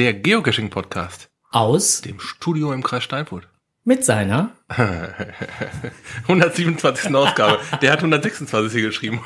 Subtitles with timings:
[0.00, 1.28] Der Geocaching-Podcast.
[1.50, 2.00] Aus.
[2.00, 3.46] Dem Studio im Kreis Steinfurt.
[3.84, 4.52] Mit seiner
[6.22, 7.14] 127.
[7.14, 7.58] Ausgabe.
[7.82, 9.20] Der hat 126 hier geschrieben.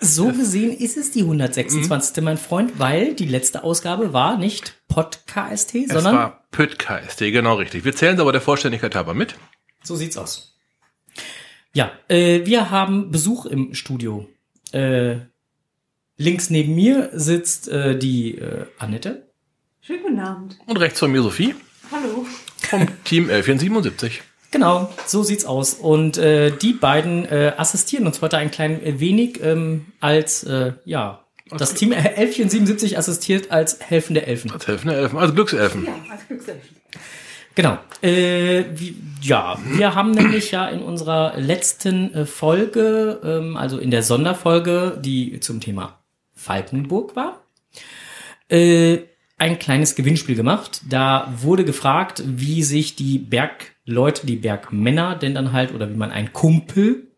[0.00, 2.16] so gesehen ist es die 126.
[2.16, 2.24] Mhm.
[2.24, 5.98] mein Freund, weil die letzte Ausgabe war nicht Podcast, sondern.
[5.98, 7.84] Es war Podcast, genau richtig.
[7.84, 9.34] Wir zählen es aber der Vollständigkeit halber mit.
[9.82, 10.58] So sieht's aus.
[11.74, 14.26] Ja, äh, wir haben Besuch im Studio.
[14.72, 15.16] Äh,
[16.16, 19.26] links neben mir sitzt äh, die äh, Annette.
[19.80, 20.58] Schönen guten Abend.
[20.66, 21.54] Und rechts von mir Sophie.
[21.92, 22.26] Hallo.
[22.58, 24.22] Vom Team 1177.
[24.50, 25.74] Genau, so sieht's aus.
[25.74, 31.24] Und äh, die beiden äh, assistieren uns heute ein klein wenig ähm, als, äh, ja,
[31.46, 31.56] okay.
[31.58, 34.50] das Team 1177 assistiert als helfende Elfen.
[34.50, 35.84] Als helfende Elfen, als Glückselfen.
[35.84, 36.76] Ja, als Glückselfen.
[37.54, 37.78] Genau.
[38.02, 43.90] Äh, wie, ja, wir haben nämlich ja in unserer letzten äh, Folge, ähm, also in
[43.90, 45.98] der Sonderfolge, die zum Thema
[46.46, 47.44] Falkenburg war,
[48.48, 48.98] äh,
[49.36, 50.82] ein kleines Gewinnspiel gemacht.
[50.88, 56.10] Da wurde gefragt, wie sich die Bergleute, die Bergmänner denn dann halt, oder wie man
[56.10, 57.08] einen Kumpel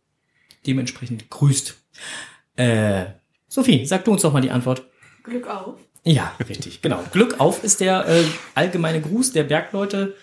[0.67, 1.77] dementsprechend grüßt.
[2.57, 3.05] Äh,
[3.47, 4.83] Sophie, sag du uns doch mal die Antwort.
[5.23, 5.79] Glück auf.
[6.05, 7.03] Ja, richtig, genau.
[7.13, 10.17] Glück auf ist der äh, allgemeine Gruß der Bergleute.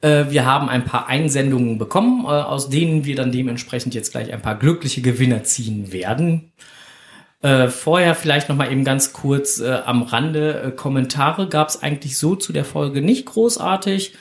[0.00, 4.32] Äh, wir haben ein paar Einsendungen bekommen, äh, aus denen wir dann dementsprechend jetzt gleich
[4.32, 6.52] ein paar glückliche Gewinner ziehen werden.
[7.44, 11.82] Äh, vorher vielleicht noch mal eben ganz kurz äh, am Rande äh, Kommentare gab es
[11.82, 14.14] eigentlich so zu der Folge nicht großartig.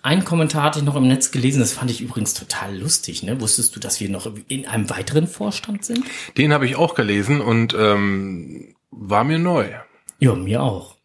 [0.00, 3.22] Ein Kommentar hatte ich noch im Netz gelesen, das fand ich übrigens total lustig.
[3.22, 3.38] Ne?
[3.38, 6.04] Wusstest du, dass wir noch in einem weiteren Vorstand sind?
[6.38, 9.68] Den habe ich auch gelesen und ähm, war mir neu.
[10.18, 10.96] Ja, mir auch.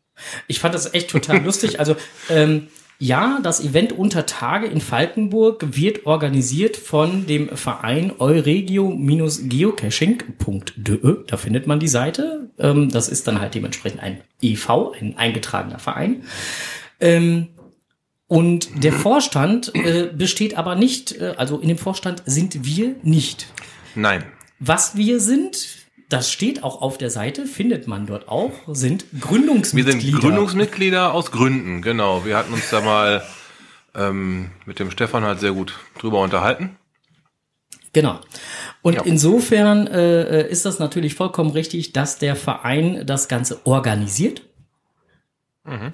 [0.47, 1.81] Ich fand das echt total lustig.
[1.81, 1.97] Also
[2.29, 2.69] ähm,
[3.01, 11.17] ja, das Event unter Tage in Falkenburg wird organisiert von dem Verein euregio-geocaching.de.
[11.25, 12.49] Da findet man die Seite.
[12.59, 16.23] Ähm, das ist dann halt dementsprechend ein EV, ein eingetragener Verein.
[16.99, 17.47] Ähm,
[18.27, 23.47] und der Vorstand äh, besteht aber nicht, äh, also in dem Vorstand sind wir nicht.
[23.95, 24.25] Nein.
[24.59, 25.78] Was wir sind,
[26.09, 30.01] das steht auch auf der Seite, findet man dort auch, sind Gründungsmitglieder.
[30.01, 32.25] Wir sind Gründungsmitglieder aus Gründen, genau.
[32.25, 33.23] Wir hatten uns da mal
[33.95, 36.77] ähm, mit dem Stefan halt sehr gut drüber unterhalten.
[37.93, 38.19] Genau.
[38.81, 39.03] Und ja.
[39.03, 44.41] insofern äh, ist das natürlich vollkommen richtig, dass der Verein das Ganze organisiert.
[45.63, 45.91] Mhm.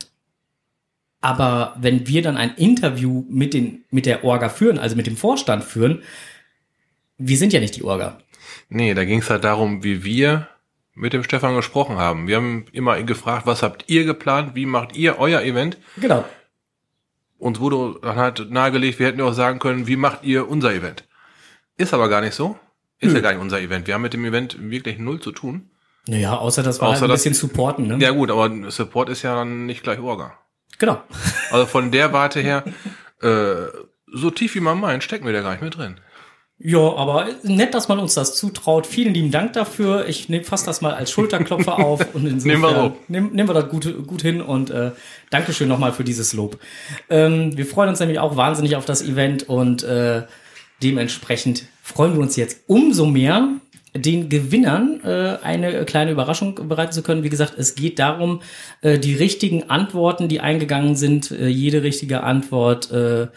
[1.19, 5.17] Aber wenn wir dann ein Interview mit, den, mit der Orga führen, also mit dem
[5.17, 6.03] Vorstand führen,
[7.17, 8.19] wir sind ja nicht die Orga.
[8.69, 10.47] Nee, da ging es halt darum, wie wir
[10.93, 12.27] mit dem Stefan gesprochen haben.
[12.27, 15.77] Wir haben immer gefragt, was habt ihr geplant, wie macht ihr euer Event?
[15.97, 16.23] Genau.
[17.37, 20.73] Uns wurde dann halt nahegelegt, wir hätten ja auch sagen können, wie macht ihr unser
[20.73, 21.03] Event?
[21.77, 22.57] Ist aber gar nicht so.
[22.99, 23.15] Ist hm.
[23.15, 23.87] ja gar nicht unser Event.
[23.87, 25.69] Wir haben mit dem Event wirklich null zu tun.
[26.07, 27.97] Naja, außer dass wir außer halt ein bisschen supporten, ne?
[27.99, 30.37] Ja gut, aber Support ist ja dann nicht gleich Orga.
[30.77, 31.01] Genau.
[31.51, 32.63] Also von der Warte her,
[33.21, 33.67] äh,
[34.13, 35.99] so tief wie man meint, stecken wir da gar nicht mit drin.
[36.57, 38.87] Ja, aber nett, dass man uns das zutraut.
[38.87, 40.07] Vielen lieben Dank dafür.
[40.07, 42.97] Ich nehme fast das mal als Schulterklopfer auf und insofern nehmen wir, so.
[43.09, 44.91] nehmen, nehmen wir das gut, gut hin und äh,
[45.31, 46.57] Dankeschön nochmal für dieses Lob.
[47.09, 50.23] Ähm, wir freuen uns nämlich auch wahnsinnig auf das Event und äh,
[50.81, 53.49] dementsprechend freuen wir uns jetzt umso mehr,
[53.93, 57.23] den Gewinnern äh, eine kleine Überraschung bereiten zu können.
[57.23, 58.41] Wie gesagt, es geht darum,
[58.81, 63.27] äh, die richtigen Antworten, die eingegangen sind, äh, jede richtige Antwort äh,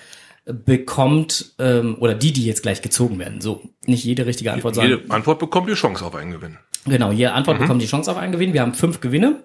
[0.52, 4.88] bekommt, ähm, oder die, die jetzt gleich gezogen werden, so, nicht jede richtige Antwort sagen.
[4.88, 6.58] Jede Antwort bekommt die Chance auf einen Gewinn.
[6.86, 7.64] Genau, jede Antwort mhm.
[7.64, 8.54] bekommt die Chance auf einen Gewinn.
[8.54, 9.42] Wir haben fünf Gewinne.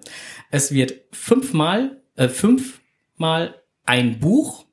[0.50, 4.64] Es wird fünfmal, äh, fünfmal ein Buch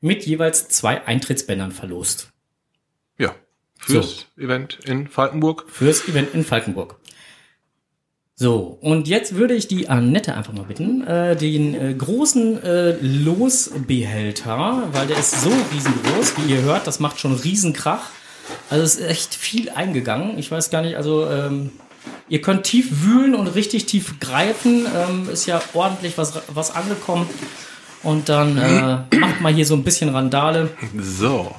[0.00, 2.32] mit jeweils zwei Eintrittsbändern verlost.
[3.18, 3.34] Ja,
[3.78, 4.42] fürs so.
[4.42, 5.64] Event in Falkenburg.
[5.68, 6.96] Fürs Event in Falkenburg.
[8.34, 12.96] So, und jetzt würde ich die Annette einfach mal bitten, äh, den äh, großen äh,
[13.00, 18.10] Losbehälter, weil der ist so riesengroß, wie ihr hört, das macht schon Riesenkrach.
[18.70, 20.38] Also ist echt viel eingegangen.
[20.38, 21.72] Ich weiß gar nicht, also ähm,
[22.28, 24.86] ihr könnt tief wühlen und richtig tief greifen.
[24.86, 27.28] Ähm, ist ja ordentlich was, was angekommen.
[28.02, 30.70] Und dann äh, macht mal hier so ein bisschen Randale.
[30.98, 31.54] So.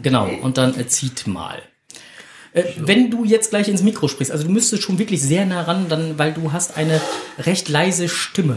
[0.00, 1.60] Genau, und dann äh, zieht mal.
[2.54, 5.62] Äh, wenn du jetzt gleich ins Mikro sprichst, also du müsstest schon wirklich sehr nah
[5.62, 7.00] ran, dann, weil du hast eine
[7.38, 8.56] recht leise Stimme.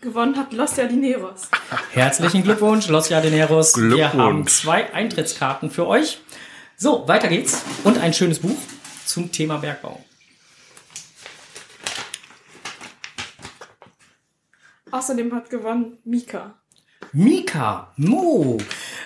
[0.00, 1.48] Gewonnen hat Los Jardineros.
[1.90, 3.72] Herzlichen Glückwunsch, Los Jardineros.
[3.72, 3.98] Glückwunsch.
[3.98, 6.18] Wir haben zwei Eintrittskarten für euch.
[6.76, 7.62] So, weiter geht's.
[7.82, 8.56] Und ein schönes Buch
[9.04, 10.04] zum Thema Bergbau.
[14.92, 16.54] Außerdem hat gewonnen Mika.
[17.12, 18.58] Mika, Mo.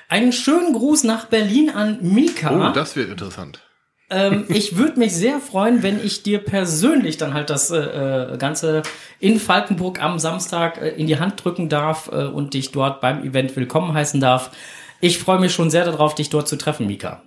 [0.09, 2.71] Einen schönen Gruß nach Berlin an Mika.
[2.71, 3.61] Oh, das wird interessant.
[4.09, 8.39] Ähm, ich würde mich sehr freuen, wenn ich dir persönlich dann halt das äh, äh,
[8.39, 8.83] Ganze
[9.21, 13.23] in Falkenburg am Samstag äh, in die Hand drücken darf äh, und dich dort beim
[13.23, 14.51] Event willkommen heißen darf.
[15.03, 17.23] Ich freue mich schon sehr darauf, dich dort zu treffen, Mika.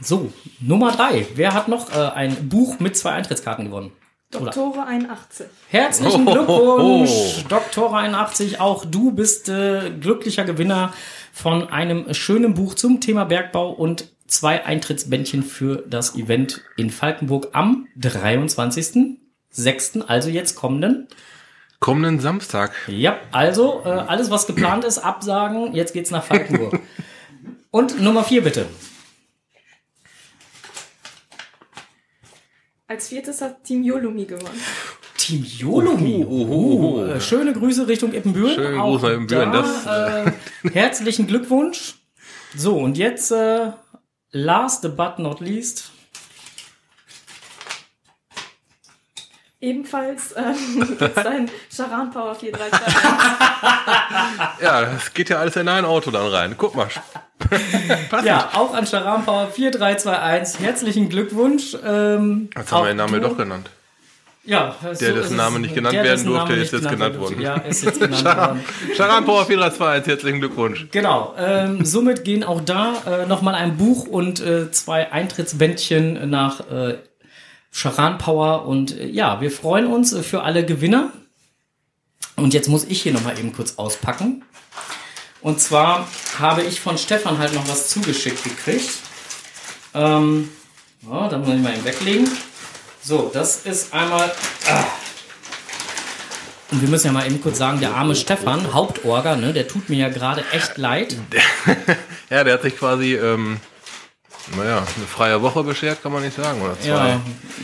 [0.00, 1.26] So, Nummer drei.
[1.34, 3.90] Wer hat noch äh, ein Buch mit zwei Eintrittskarten gewonnen?
[4.32, 5.46] Doktore 81.
[5.68, 8.60] Herzlichen Glückwunsch, Doktore 81.
[8.60, 10.94] Auch du bist äh, glücklicher Gewinner
[11.32, 17.48] von einem schönen Buch zum Thema Bergbau und zwei Eintrittsbändchen für das Event in Falkenburg
[17.52, 21.08] am 23.06., also jetzt kommenden.
[21.78, 22.72] Kommenden Samstag.
[22.88, 25.74] Ja, also äh, alles, was geplant ist, absagen.
[25.74, 26.80] Jetzt geht's nach Falkenburg.
[27.70, 28.64] und Nummer vier bitte.
[32.92, 34.60] Als viertes hat Team Yolumi gewonnen.
[35.16, 36.26] Team Yolumi.
[36.28, 37.04] Oh, oh, oh.
[37.06, 38.54] Äh, Schöne Grüße Richtung Ippenbüren.
[38.54, 40.32] Schönen Auch Gruß nach Ippenbüren, Da, äh,
[40.74, 41.94] herzlichen Glückwunsch.
[42.54, 43.70] So, und jetzt äh,
[44.32, 45.91] last but not least.
[49.62, 52.94] Ebenfalls ähm, ist ein Charan Power 4321.
[54.60, 56.54] Ja, das geht ja alles in ein Auto dann rein.
[56.58, 56.88] Guck mal.
[58.24, 60.60] Ja, auch an Charan Power 4321.
[60.60, 61.76] Herzlichen Glückwunsch.
[61.84, 63.70] Ähm, Jetzt haben wir den Namen du- doch genannt.
[64.44, 65.30] Ja, Der, ist dessen es.
[65.30, 67.40] Name nicht genannt Der, werden durfte, ist jetzt genannt worden.
[67.40, 68.64] Ja, ist jetzt genannt worden.
[68.96, 70.86] Charan Power 4321, herzlichen Glückwunsch.
[70.90, 76.58] Genau, ähm, somit gehen auch da äh, nochmal ein Buch und äh, zwei Eintrittsbändchen nach
[76.68, 76.96] äh,
[77.72, 81.10] Charan Power und äh, ja, wir freuen uns äh, für alle Gewinner.
[82.36, 84.44] Und jetzt muss ich hier nochmal eben kurz auspacken.
[85.40, 86.06] Und zwar
[86.38, 88.90] habe ich von Stefan halt noch was zugeschickt gekriegt.
[89.94, 90.48] Ähm,
[91.02, 92.30] ja, dann muss ich mal eben weglegen.
[93.02, 94.32] So, das ist einmal.
[94.68, 94.84] Ah.
[96.70, 99.90] Und wir müssen ja mal eben kurz sagen, der arme Stefan, Hauptorger, ne, der tut
[99.90, 101.16] mir ja gerade echt leid.
[102.30, 103.58] Ja, der hat sich quasi, ähm,
[104.56, 106.60] naja, eine freie Woche beschert, kann man nicht sagen.
[106.60, 106.88] Oder zwei.
[106.88, 107.20] Ja,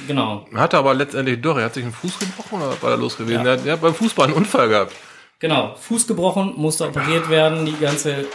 [0.06, 0.46] genau.
[0.54, 3.16] Hat er aber letztendlich doch, er hat sich einen Fuß gebrochen oder war er los
[3.16, 3.44] gewesen?
[3.44, 3.52] Ja.
[3.52, 4.92] Er, hat, er hat beim Fußball einen Unfall gehabt.
[5.40, 5.74] Genau.
[5.76, 8.26] Fuß gebrochen, musste operiert werden, die ganze.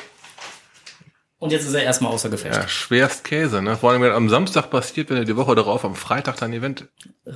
[1.37, 2.55] Und jetzt ist er erstmal außer Gefecht.
[2.55, 3.75] Ja, schwerst Käse, ne?
[3.75, 6.87] Vor allem, wenn am Samstag passiert, wenn er die Woche darauf am Freitag dein Event.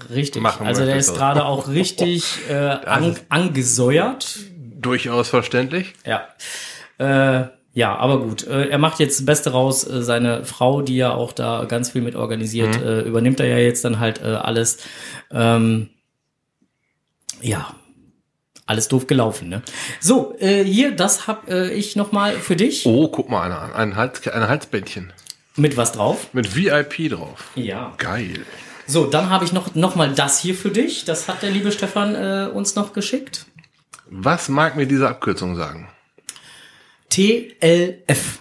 [0.09, 0.41] Richtig.
[0.41, 2.53] Machen also der ist gerade auch richtig äh,
[2.85, 4.39] an, angesäuert.
[4.55, 5.93] Durchaus verständlich.
[6.05, 6.27] Ja.
[6.99, 8.47] Äh, ja, aber gut.
[8.47, 9.87] Äh, er macht jetzt das Beste raus.
[9.87, 13.59] Äh, seine Frau, die ja auch da ganz viel mit organisiert, äh, übernimmt er ja
[13.59, 14.79] jetzt dann halt äh, alles.
[15.29, 15.91] Ähm,
[17.39, 17.75] ja.
[18.65, 19.61] Alles doof gelaufen, ne?
[19.99, 22.83] So, äh, hier, das hab äh, ich noch mal für dich.
[22.87, 23.73] Oh, guck mal einer an.
[23.73, 25.13] Ein, Hals, ein Halsbändchen.
[25.55, 26.29] Mit was drauf?
[26.33, 27.51] Mit VIP drauf.
[27.53, 27.93] Ja.
[27.99, 28.43] Geil.
[28.87, 31.05] So, dann habe ich noch, noch mal das hier für dich.
[31.05, 32.15] Das hat der liebe Stefan
[32.49, 33.45] uns noch geschickt.
[34.09, 35.89] Was mag mir diese Abkürzung sagen?
[37.09, 38.39] TLF.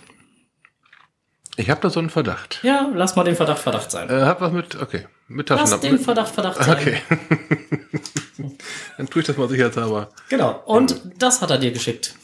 [1.59, 2.61] Ich habe da so einen Verdacht.
[2.63, 4.11] Ja, lass mal den Verdacht Verdacht sein.
[4.11, 5.89] Äh, hab was mit, okay, mit Lass Taschenlampe.
[5.89, 6.77] den Verdacht Verdacht sein.
[6.77, 7.03] Okay.
[8.99, 10.11] Dann tue ich das mal sicherheitshalber.
[10.29, 10.63] Genau.
[10.67, 12.15] Und das hat er dir geschickt.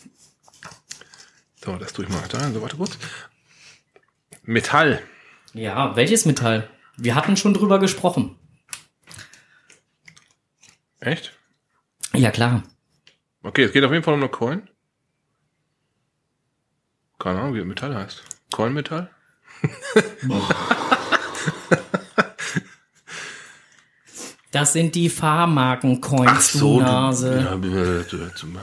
[1.64, 2.50] So, das tue ich mal da.
[2.50, 2.98] So, warte kurz.
[4.42, 5.00] Metall.
[5.54, 6.68] Ja, welches Metall?
[6.96, 8.36] Wir hatten schon drüber gesprochen.
[11.00, 11.32] Echt?
[12.14, 12.62] Ja, klar.
[13.42, 14.68] Okay, es geht auf jeden Fall um eine Coin.
[17.22, 18.22] Keine Ahnung, wie Metall heißt.
[18.52, 19.08] Coin-Metall?
[24.50, 27.40] Das sind die Fahrmarken-Coins, du Nase.
[27.40, 28.58] Ja, äh, zum-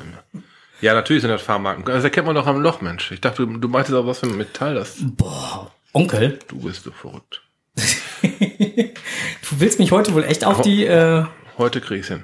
[0.81, 1.83] ja, natürlich sind das Fahrmarken.
[1.83, 3.09] Das erkennt man doch am Loch, Mensch.
[3.11, 4.75] Ich dachte, du, du meintest auch was für ein Metall.
[4.75, 7.41] Das, Boah, Onkel, du bist so verrückt.
[8.21, 10.85] du willst mich heute wohl echt auf die...
[10.85, 11.25] Äh,
[11.57, 12.23] Heute krieg ich's hin.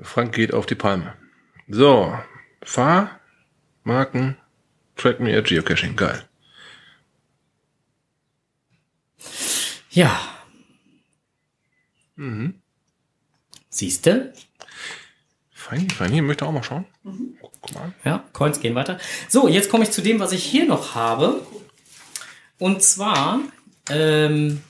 [0.00, 1.14] Frank geht auf die Palme.
[1.68, 2.12] So,
[2.62, 4.36] Fahrmarken,
[4.98, 6.22] Track Me at Geocaching, geil.
[9.90, 10.20] ja.
[12.16, 12.60] Mhm.
[13.70, 14.32] Siehste?
[15.52, 16.84] Feini, Feini, möchte auch mal schauen.
[17.40, 17.92] Guck mal.
[18.04, 18.98] Ja, Coins gehen weiter.
[19.28, 21.46] So, jetzt komme ich zu dem, was ich hier noch habe.
[22.58, 23.40] Und zwar,
[23.88, 24.62] ähm,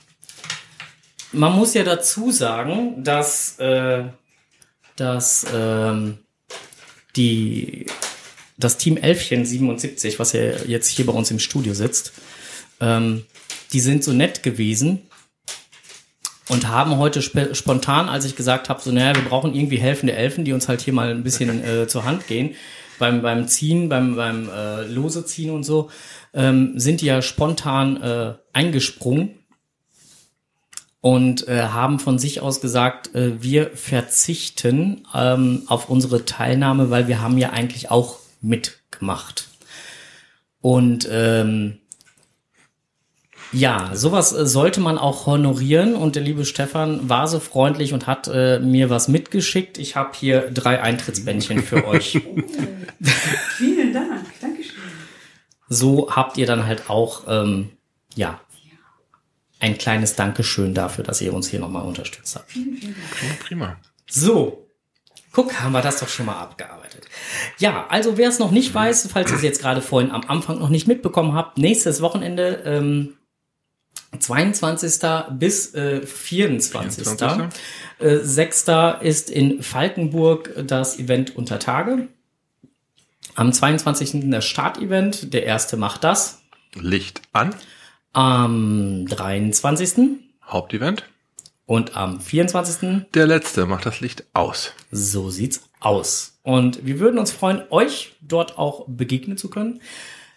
[1.31, 4.03] man muss ja dazu sagen, dass, äh,
[4.95, 6.19] dass ähm,
[7.15, 7.87] die,
[8.59, 12.11] das Team Elfchen 77, was ja jetzt hier bei uns im Studio sitzt,
[12.81, 13.25] ähm,
[13.71, 15.01] die sind so nett gewesen
[16.49, 20.13] und haben heute sp spontan, als ich gesagt habe, so naja, wir brauchen irgendwie helfende
[20.13, 22.55] Elfen, die uns halt hier mal ein bisschen äh, zur Hand gehen,
[22.97, 25.89] beim, beim Ziehen, beim, beim äh, Lose ziehen und so,
[26.33, 29.35] ähm, sind die ja spontan äh, eingesprungen
[30.99, 37.07] und äh, haben von sich aus gesagt, äh, wir verzichten ähm, auf unsere Teilnahme, weil
[37.07, 39.49] wir haben ja eigentlich auch mitgemacht.
[40.61, 41.79] Und ähm,
[43.51, 45.95] ja, sowas äh, sollte man auch honorieren.
[45.95, 49.77] Und der liebe Stefan war so freundlich und hat äh, mir was mitgeschickt.
[49.77, 52.21] Ich habe hier drei Eintrittsbändchen für euch.
[53.57, 54.75] Vielen Dank, Dankeschön.
[55.67, 57.69] So habt ihr dann halt auch, ähm,
[58.15, 58.39] ja,
[59.59, 62.51] ein kleines Dankeschön dafür, dass ihr uns hier nochmal unterstützt habt.
[63.41, 63.77] Prima.
[64.09, 64.69] So,
[65.31, 66.88] guck, haben wir das doch schon mal abgearbeitet.
[67.57, 70.59] Ja, also wer es noch nicht weiß, falls ihr es jetzt gerade vorhin am Anfang
[70.59, 73.15] noch nicht mitbekommen habt, nächstes Wochenende, ähm,
[74.17, 75.01] 22.
[75.31, 77.03] bis äh, 24.
[77.03, 77.59] 24..
[77.99, 78.65] Äh, 6.
[79.01, 82.07] ist in Falkenburg das Event unter Tage.
[83.35, 84.29] Am 22.
[84.31, 85.33] das Startevent.
[85.33, 86.41] Der erste macht das.
[86.73, 87.55] Licht an.
[88.13, 90.17] Am 23.
[90.45, 91.03] Hauptevent.
[91.65, 93.05] und am 24.
[93.13, 94.73] Der letzte macht das Licht aus.
[94.89, 96.28] So sieht's aus.
[96.43, 99.81] Und wir würden uns freuen, euch dort auch begegnen zu können.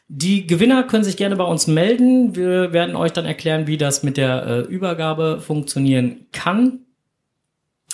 [0.09, 2.37] Die Gewinner können sich gerne bei uns melden.
[2.37, 6.80] Wir werden euch dann erklären, wie das mit der äh, Übergabe funktionieren kann.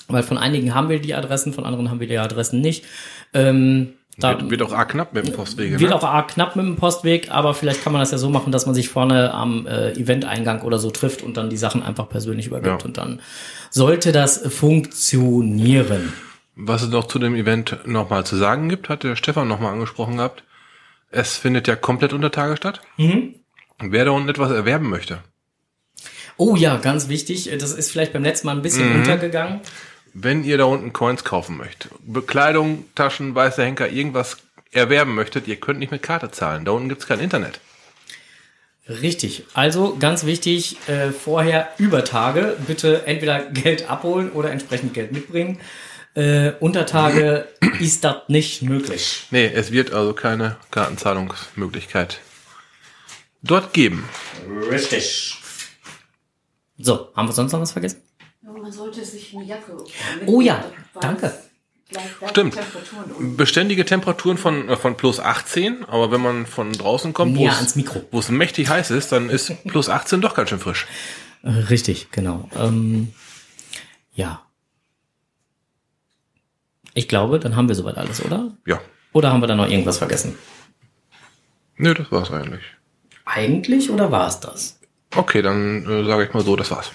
[0.09, 2.85] Weil von einigen haben wir die Adressen, von anderen haben wir die Adressen nicht.
[3.35, 5.79] Ähm, da Wird, wird auch arg knapp mit dem Postwege.
[5.79, 5.97] wird ne?
[5.97, 8.67] auch arg knapp mit dem Postweg, aber vielleicht kann man das ja so machen, dass
[8.67, 12.49] man sich vorne am äh, Eventeingang oder so trifft und dann die Sachen einfach persönlich
[12.49, 12.85] übergibt Ja.
[12.85, 13.21] und dann
[13.71, 16.13] sollte das funktionieren.
[16.61, 20.17] Was es noch zu dem Event nochmal zu sagen gibt, hat der Stefan nochmal angesprochen
[20.17, 20.43] gehabt.
[21.11, 22.81] Es findet ja komplett unter Tage statt.
[22.97, 23.37] Mhm.
[23.79, 25.23] Wer da unten etwas erwerben möchte,
[26.37, 27.51] Oh ja, ganz wichtig.
[27.59, 29.61] Das ist vielleicht beim letzten Mal ein bisschen untergegangen.
[30.15, 34.39] wenn ihr da unten Coins kaufen möchtet, Bekleidung, Taschen, weißer Henker, irgendwas
[34.73, 36.65] erwerben möchtet, ihr könnt nicht mit Karte zahlen.
[36.65, 37.61] Da unten gibt's kein Internet.
[38.89, 39.45] Richtig.
[39.53, 45.59] Also ganz wichtig, äh, vorher über Tage bitte entweder Geld abholen oder entsprechend Geld mitbringen.
[46.19, 47.47] Äh, unter Tage
[47.81, 49.27] ist das nicht möglich.
[49.31, 52.19] Nee, es wird also keine Kartenzahlungsmöglichkeit
[53.43, 54.09] dort geben.
[54.71, 55.37] Richtig.
[56.77, 58.03] So, haben wir sonst noch was vergessen?
[58.43, 59.77] Ja, man sollte sich eine Jacke.
[60.27, 60.65] Oh ja,
[61.01, 61.33] danke.
[62.31, 62.55] Stimmt.
[62.55, 63.37] Temperaturen.
[63.37, 67.53] Beständige Temperaturen von, äh, von plus 18, aber wenn man von draußen kommt, wo Näher
[67.53, 68.03] es- ans Mikro.
[68.11, 70.87] wo es mächtig heiß ist, dann ist plus 18 doch ganz schön frisch.
[71.45, 72.49] Richtig, genau.
[72.57, 73.15] Ähm,
[74.15, 74.43] ja.
[76.95, 78.53] Ich glaube, dann haben wir soweit alles, oder?
[78.67, 78.81] Ja.
[79.13, 80.37] Oder haben wir da noch irgendwas vergessen?
[81.77, 82.63] Nö, das war's eigentlich.
[83.25, 84.81] Eigentlich oder war es das?
[85.15, 86.91] Okay, dann äh, sage ich mal so, das war's.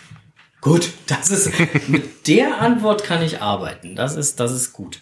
[0.61, 1.51] Gut, das ist
[1.89, 3.95] mit der Antwort kann ich arbeiten.
[3.95, 4.99] Das ist, das ist gut.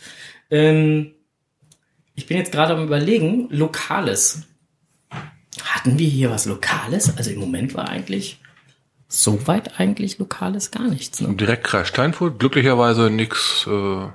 [0.49, 1.13] Ähm,
[2.15, 4.43] ich bin jetzt gerade am überlegen, Lokales.
[5.63, 7.15] Hatten wir hier was Lokales?
[7.17, 8.39] Also im Moment war eigentlich
[9.07, 11.21] soweit eigentlich Lokales gar nichts.
[11.21, 11.27] Ne?
[11.27, 14.07] Im Direktkreis Steinfurt, glücklicherweise nichts äh,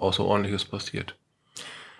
[0.00, 1.19] Außerordentliches passiert.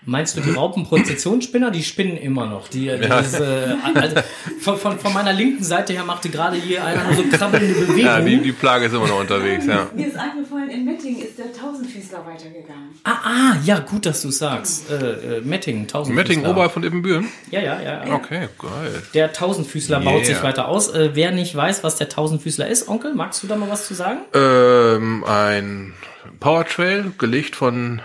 [0.07, 1.71] Meinst du die Raupenprozessionsspinner?
[1.71, 2.69] Die spinnen immer noch.
[2.69, 4.17] Die, dieses, äh, also
[4.61, 7.99] von, von, von meiner linken Seite her machte gerade hier einer nur so krabbelnde Bewegung.
[7.99, 9.89] Ja, die, die Plage ist immer noch unterwegs, ja.
[9.95, 12.91] Mir ist eingefallen, in Mettingen ist der Tausendfüßler weitergegangen.
[13.05, 14.91] ah, ah, ja, gut, dass du sagst.
[14.91, 14.95] Äh,
[15.37, 16.29] äh, Mettingen, Tausendfüßler.
[16.29, 17.29] Mettingen oberhalb von Ibbenbüren?
[17.51, 18.07] Ja, ja, ja.
[18.07, 18.15] ja.
[18.15, 19.03] Okay, geil.
[19.15, 20.11] Der Tausendfüßler Yeah.
[20.13, 20.89] baut sich weiter aus.
[20.95, 23.95] Äh, wer nicht weiß, was der Tausendfüßler ist, Onkel, magst du da mal was zu
[23.95, 24.21] sagen?
[24.35, 25.93] Ähm, ein
[26.39, 28.01] Powertrail, gelegt von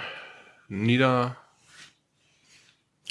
[0.67, 1.37] Nieder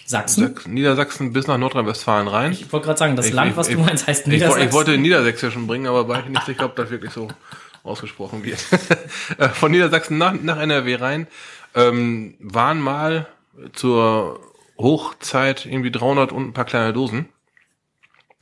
[0.07, 0.49] Sachsen?
[0.49, 2.53] Sachsen, Niedersachsen bis nach Nordrhein-Westfalen rein.
[2.53, 4.67] Ich wollte gerade sagen, das Ich- Land, ich- was ich- du meinst, heißt Ich, Niedersachsen.
[4.69, 7.29] ich wollte Niedersächsischen bringen, aber war ich nicht sicher, ob das wirklich so
[7.83, 8.59] ausgesprochen wird.
[9.39, 11.27] Äh, Von Niedersachsen nach, nach NRW rein
[11.75, 13.27] ähm, waren mal
[13.73, 14.41] zur
[14.79, 17.29] Hochzeit irgendwie 300 und ein paar kleine Dosen.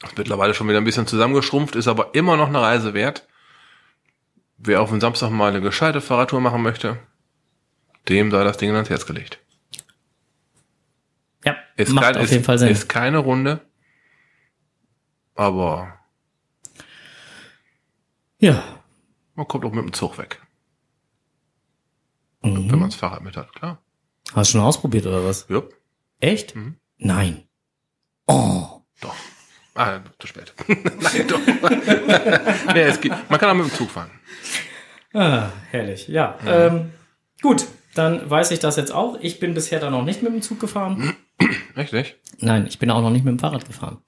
[0.02, 3.26] Ist mittlerweile schon wieder ein bisschen zusammengeschrumpft, ist aber immer noch eine Reise wert.
[4.58, 6.98] Wer auf dem Samstag mal eine gescheite Fahrradtour machen möchte,
[8.08, 9.38] dem sei das Ding ans Herz gelegt.
[11.82, 12.68] Ist, macht kein, auf ist, jeden Fall Sinn.
[12.68, 13.60] ist keine Runde,
[15.34, 15.98] aber
[18.38, 18.62] ja.
[19.34, 20.40] man kommt auch mit dem Zug weg,
[22.44, 22.70] Mhm.
[22.72, 23.78] wenn man das Fahrrad mit hat, klar.
[24.34, 25.46] Hast du schon ausprobiert oder was?
[25.48, 25.62] Ja,
[26.20, 26.56] Echt?
[26.56, 26.76] Mhm.
[26.98, 27.44] Nein.
[28.26, 28.80] Oh.
[29.00, 29.14] doch.
[29.74, 30.52] Ah, zu spät.
[30.68, 31.40] Nein, doch.
[32.74, 34.10] nee, es geht, man kann auch mit dem Zug fahren.
[35.14, 36.08] Ah, herrlich.
[36.08, 36.38] Ja.
[36.46, 36.92] Ähm,
[37.42, 39.18] gut, dann weiß ich das jetzt auch.
[39.20, 41.16] Ich bin bisher da noch nicht mit dem Zug gefahren.
[41.76, 42.16] Richtig?
[42.38, 43.98] Nein, ich bin auch noch nicht mit dem Fahrrad gefahren.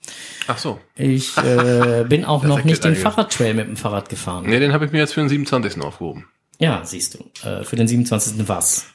[0.47, 0.81] Ach so.
[0.97, 2.97] Ich äh, bin auch noch nicht den.
[2.97, 4.45] Fahrradtrail mit dem Fahrrad gefahren.
[4.47, 5.81] Nee, den habe ich mir jetzt für den 27.
[5.83, 6.27] aufgehoben.
[6.59, 7.49] Ja, siehst du.
[7.49, 8.49] Äh, für den 27.
[8.49, 8.87] was?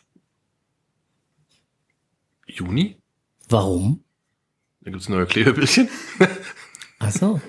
[2.48, 2.98] Juni?
[3.50, 4.04] Warum?
[4.82, 5.90] Da gibt's neue Klebebildchen.
[7.00, 7.42] Ach so.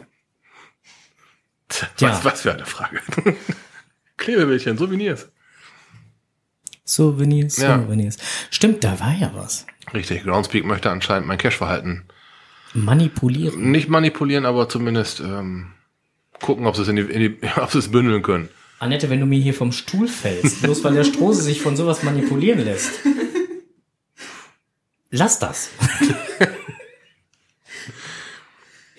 [1.68, 2.08] Tja, Ja.
[2.10, 3.00] Was, was für eine Frage.
[4.16, 5.30] Klebebildchen, Souvenirs.
[6.94, 7.80] Souvenirs, Ja.
[7.80, 8.16] Souvenirs.
[8.50, 9.66] Stimmt, da war ja was.
[9.94, 12.04] Richtig, Groundspeak möchte anscheinend mein Cash-Verhalten
[12.74, 13.70] Manipulieren?
[13.70, 15.72] Nicht manipulieren, aber zumindest ähm,
[16.40, 18.48] gucken, ob sie es in die, in die ob sie es bündeln können.
[18.78, 22.02] Annette, wenn du mir hier vom Stuhl fällst, bloß weil der Strose sich von sowas
[22.02, 22.92] manipulieren lässt.
[25.10, 25.70] Lass das.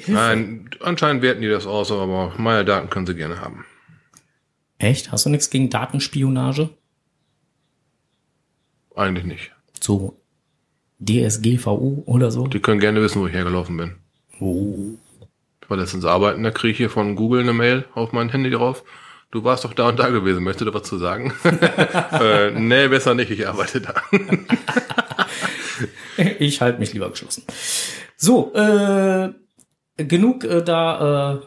[0.07, 3.65] Nein, anscheinend werten die das aus, aber meine Daten können sie gerne haben.
[4.77, 5.11] Echt?
[5.11, 6.69] Hast du nichts gegen Datenspionage?
[8.95, 9.51] Eigentlich nicht.
[9.79, 10.17] So
[10.99, 12.47] DSGVO oder so?
[12.47, 13.95] Die können gerne wissen, wo ich hergelaufen bin.
[14.39, 14.97] Oh.
[15.61, 18.49] Ich war letztens arbeiten, da kriege ich hier von Google eine Mail auf mein Handy
[18.49, 18.83] drauf.
[19.31, 21.33] Du warst doch da und da gewesen, möchtest du was zu sagen?
[22.11, 23.93] äh, nee, besser nicht, ich arbeite da.
[26.17, 27.43] ich halte mich lieber geschlossen.
[28.17, 29.29] So, äh,
[29.95, 31.39] genug äh, da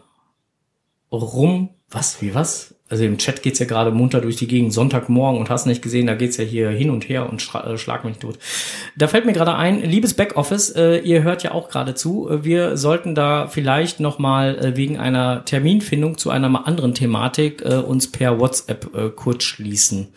[1.13, 1.75] äh, rum.
[1.91, 2.23] Was?
[2.23, 2.74] Wie was?
[2.91, 6.07] Also im Chat geht's ja gerade munter durch die Gegend, Sonntagmorgen und hast nicht gesehen,
[6.07, 8.39] da geht's ja hier hin und her und äh, schlag mich tot.
[8.95, 12.77] Da fällt mir gerade ein, liebes Backoffice, äh, ihr hört ja auch gerade zu, wir
[12.77, 18.39] sollten da vielleicht nochmal äh, wegen einer Terminfindung zu einer anderen Thematik äh, uns per
[18.39, 20.09] WhatsApp äh, kurz schließen.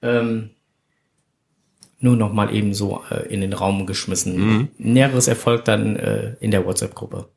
[0.00, 0.50] Ähm,
[1.98, 4.36] nur nochmal eben so äh, in den Raum geschmissen.
[4.36, 4.68] Mhm.
[4.78, 7.28] Näheres erfolgt dann äh, in der WhatsApp-Gruppe.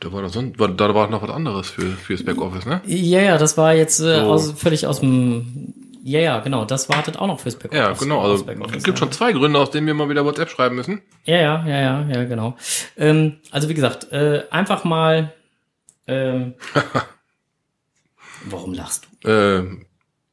[0.00, 2.80] Da war, sonst, da war noch was anderes für fürs Backoffice, ne?
[2.86, 4.20] Ja, ja, das war jetzt äh, so.
[4.20, 5.74] aus, völlig aus dem.
[6.04, 6.64] Ja, ja, genau.
[6.64, 7.78] Das wartet auch noch fürs Backoffice.
[7.78, 8.20] Ja, genau.
[8.20, 11.02] Also es gibt schon zwei Gründe, aus denen wir mal wieder WhatsApp schreiben müssen.
[11.24, 12.56] Ja, ja, ja, ja, ja, genau.
[12.96, 15.34] Ähm, also wie gesagt, äh, einfach mal.
[16.06, 16.54] Ähm,
[18.44, 19.28] warum lachst du?
[19.28, 19.66] Äh,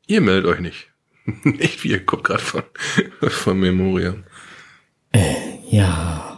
[0.05, 0.91] ihr meldet euch nicht.
[1.43, 2.63] nicht ihr guckt gerade von
[3.21, 4.13] von Memoria.
[5.11, 5.35] Äh,
[5.71, 6.34] ja.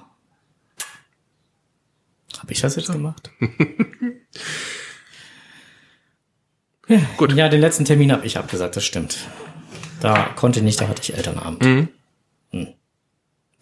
[2.40, 3.32] Habe ich das jetzt gemacht?
[6.88, 7.34] ja, Gut.
[7.34, 9.18] Ja, den letzten Termin habe ich abgesagt, das stimmt.
[10.02, 11.64] Da konnte nicht, da hatte ich Elternabend.
[11.64, 11.90] Mhm.
[12.52, 12.74] Hm.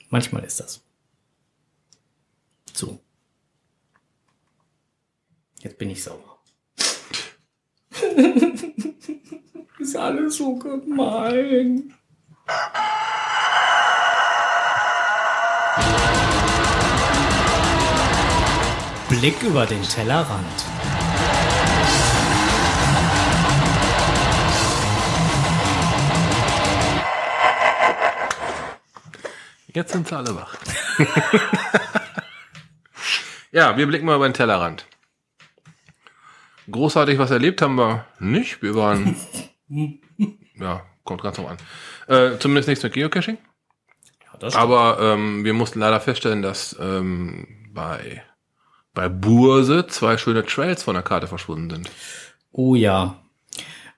[0.10, 0.84] Manchmal ist das.
[2.74, 3.00] So.
[5.60, 6.40] Jetzt bin ich sauer.
[9.80, 11.94] ist alles so gemein.
[19.26, 20.46] Blick über den Tellerrand.
[29.66, 30.56] Jetzt sind sie alle wach.
[33.52, 34.86] ja, wir blicken mal über den Tellerrand.
[36.70, 38.62] Großartig was erlebt haben wir nicht.
[38.62, 39.16] Wir waren,
[40.60, 41.58] ja, kommt ganz drauf an.
[42.16, 43.40] Äh, zumindest nichts mit Geocaching.
[44.40, 48.24] Ja, Aber ähm, wir mussten leider feststellen, dass ähm, bei
[48.96, 51.92] bei Burse zwei schöne Trails von der Karte verschwunden sind.
[52.52, 53.22] Oh ja.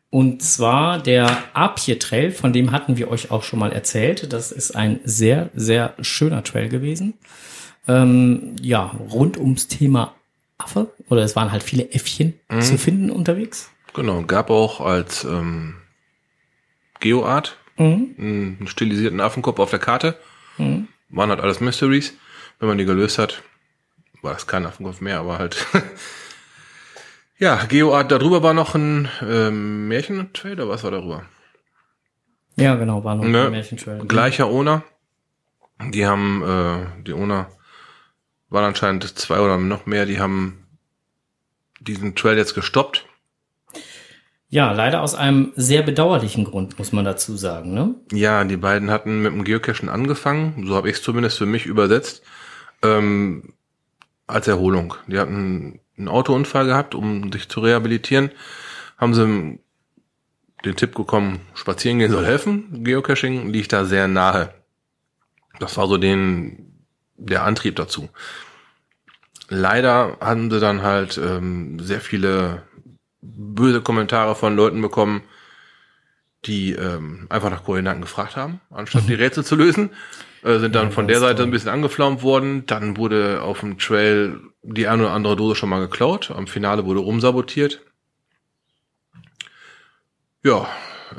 [0.09, 4.33] Und zwar der Apje Trail, von dem hatten wir euch auch schon mal erzählt.
[4.33, 7.13] Das ist ein sehr, sehr schöner Trail gewesen.
[7.87, 10.15] Ähm, ja, rund ums Thema
[10.57, 10.91] Affe.
[11.09, 12.61] Oder es waren halt viele Äffchen mhm.
[12.61, 13.69] zu finden unterwegs.
[13.93, 15.75] Genau, gab auch als ähm,
[16.99, 18.15] Geoart mhm.
[18.17, 20.17] einen stilisierten Affenkopf auf der Karte.
[20.57, 20.87] Mhm.
[21.09, 22.13] Waren halt alles Mysteries.
[22.59, 23.43] Wenn man die gelöst hat,
[24.21, 25.65] war das kein Affenkopf mehr, aber halt.
[27.37, 31.23] ja, Geoart, darüber war noch ein ähm, Märchentrail, oder was war darüber?
[32.55, 33.45] Ja, genau, war noch ne?
[33.45, 33.99] ein Märchentrail.
[34.07, 34.83] Gleicher Owner.
[35.79, 37.51] Die haben, äh, die Owner
[38.49, 40.65] waren anscheinend zwei oder noch mehr, die haben
[41.79, 43.05] diesen Trail jetzt gestoppt.
[44.49, 47.95] Ja, leider aus einem sehr bedauerlichen Grund, muss man dazu sagen, ne?
[48.13, 51.65] Ja, die beiden hatten mit dem Geocachen angefangen, so habe ich es zumindest für mich
[51.65, 52.23] übersetzt.
[52.81, 53.53] Ähm,
[54.27, 54.93] als Erholung.
[55.07, 58.31] Die hatten einen Autounfall gehabt, um sich zu rehabilitieren.
[58.97, 59.59] Haben sie
[60.65, 62.83] den Tipp bekommen, spazieren gehen soll helfen.
[62.83, 64.53] Geocaching liegt da sehr nahe.
[65.59, 66.83] Das war so den,
[67.15, 68.09] der Antrieb dazu.
[69.49, 72.63] Leider haben sie dann halt ähm, sehr viele
[73.21, 75.21] böse Kommentare von Leuten bekommen,
[76.45, 79.91] die ähm, einfach nach Koordinaten gefragt haben, anstatt die Rätsel zu lösen.
[80.47, 81.45] Äh, sind dann ja, von der Seite toll.
[81.45, 82.65] ein bisschen angeflammt worden.
[82.65, 86.31] Dann wurde auf dem Trail die eine oder andere Dose schon mal geklaut.
[86.31, 87.81] Am Finale wurde rumsabotiert.
[90.43, 90.67] Ja,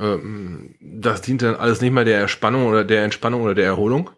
[0.01, 4.11] ähm, das diente dann alles nicht mehr der Erspannung oder der Entspannung oder der Erholung.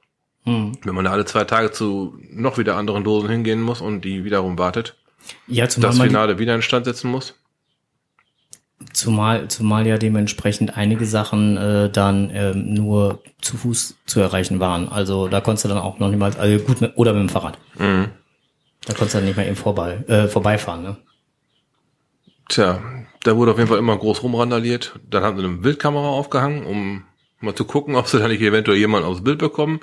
[0.45, 0.73] Hm.
[0.85, 4.25] Wenn man da alle zwei Tage zu noch wieder anderen Dosen hingehen muss und die
[4.25, 4.97] wiederum wartet.
[5.49, 7.40] Ja, zumal das Finale wieder in Stand setzen muss.
[8.93, 14.89] Zumal, zumal ja dementsprechend einige Sachen äh, dann ähm, nur zu Fuß zu erreichen waren.
[14.89, 17.59] Also da konntest du dann auch noch niemals, also gut, mit, oder mit dem Fahrrad.
[17.79, 18.09] Mhm.
[18.87, 20.97] Da konntest du dann nicht mehr eben vorbei, äh, vorbeifahren, ne?
[22.49, 22.83] Tja,
[23.23, 24.99] da wurde auf jeden Fall immer groß rumrandaliert.
[25.09, 27.05] Dann haben sie eine Bildkamera aufgehangen, um
[27.41, 29.81] mal zu gucken, ob sie da nicht eventuell jemanden aufs Bild bekommen.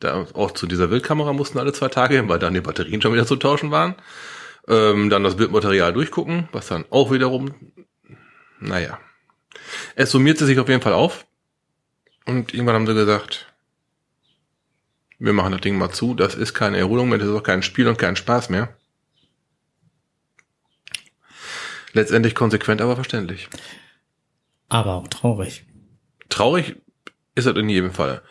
[0.00, 3.12] Da auch zu dieser Wildkamera mussten alle zwei Tage hin, weil dann die Batterien schon
[3.12, 3.96] wieder zu tauschen waren.
[4.68, 7.54] Ähm, dann das Bildmaterial durchgucken, was dann auch wiederum,
[8.60, 8.98] naja.
[9.94, 11.26] Es summierte sich auf jeden Fall auf.
[12.24, 13.52] Und irgendwann haben sie gesagt,
[15.18, 16.14] wir machen das Ding mal zu.
[16.14, 18.76] Das ist keine Erholung mehr, das ist auch kein Spiel und kein Spaß mehr.
[21.92, 23.48] Letztendlich konsequent, aber verständlich.
[24.68, 25.64] Aber auch traurig.
[26.28, 26.76] Traurig
[27.34, 28.22] ist das in jedem Fall.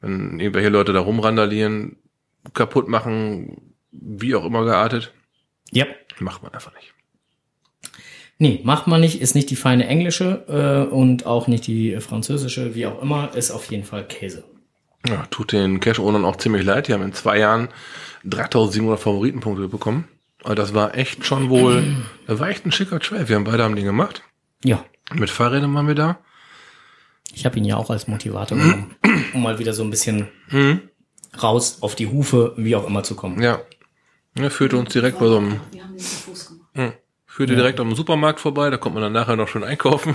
[0.00, 1.96] Wenn irgendwelche Leute da rumrandalieren,
[2.52, 5.12] kaputt machen, wie auch immer geartet.
[5.70, 5.86] Ja.
[6.18, 6.93] Macht man einfach nicht.
[8.44, 10.44] Nee, macht man nicht, ist nicht die feine englische
[10.90, 14.44] äh, und auch nicht die französische, wie auch immer, ist auf jeden Fall Käse.
[15.08, 16.86] Ja, tut den Cash-Ownern auch ziemlich leid.
[16.88, 17.70] Die haben in zwei Jahren
[18.24, 20.08] 3700 Favoritenpunkte bekommen.
[20.42, 21.82] Aber das war echt schon wohl,
[22.26, 23.30] das war echt ein schicker Trail.
[23.30, 24.22] Wir haben beide haben den gemacht.
[24.62, 24.84] Ja.
[25.14, 26.18] Mit Fahrrädern waren wir da.
[27.32, 28.94] Ich habe ihn ja auch als Motivator genommen,
[29.32, 30.82] um mal wieder so ein bisschen mhm.
[31.42, 33.40] raus auf die Hufe, wie auch immer zu kommen.
[33.40, 33.62] Ja.
[34.34, 35.60] Er führte uns direkt bei so einem.
[35.72, 36.98] Wir haben den zu Fuß gemacht.
[37.34, 37.58] Führte ja.
[37.58, 40.14] direkt am Supermarkt vorbei, da kommt man dann nachher noch schon einkaufen.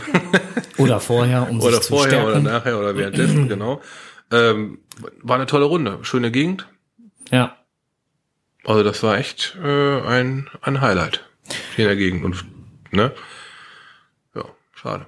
[0.77, 2.29] Oder vorher, um oder sich zu vorher, stärken.
[2.29, 3.81] Oder nachher oder währenddessen, genau.
[4.31, 4.79] Ähm,
[5.21, 6.69] war eine tolle Runde, schöne Gegend.
[7.29, 7.57] Ja.
[8.63, 11.25] Also das war echt äh, ein, ein Highlight
[11.75, 12.23] hier in der Gegend.
[12.23, 12.45] Und
[12.91, 13.11] ne?
[14.33, 15.05] Ja, schade.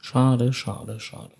[0.00, 1.34] Schade, schade, schade.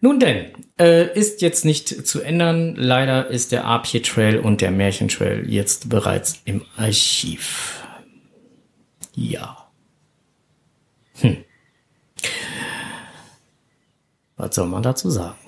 [0.00, 2.76] Nun denn, äh, ist jetzt nicht zu ändern.
[2.76, 7.82] Leider ist der Apje Trail und der Märchen Trail jetzt bereits im Archiv.
[9.16, 9.66] Ja.
[11.14, 11.38] Hm.
[14.36, 15.38] Was soll man dazu sagen?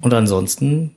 [0.00, 0.96] Und ansonsten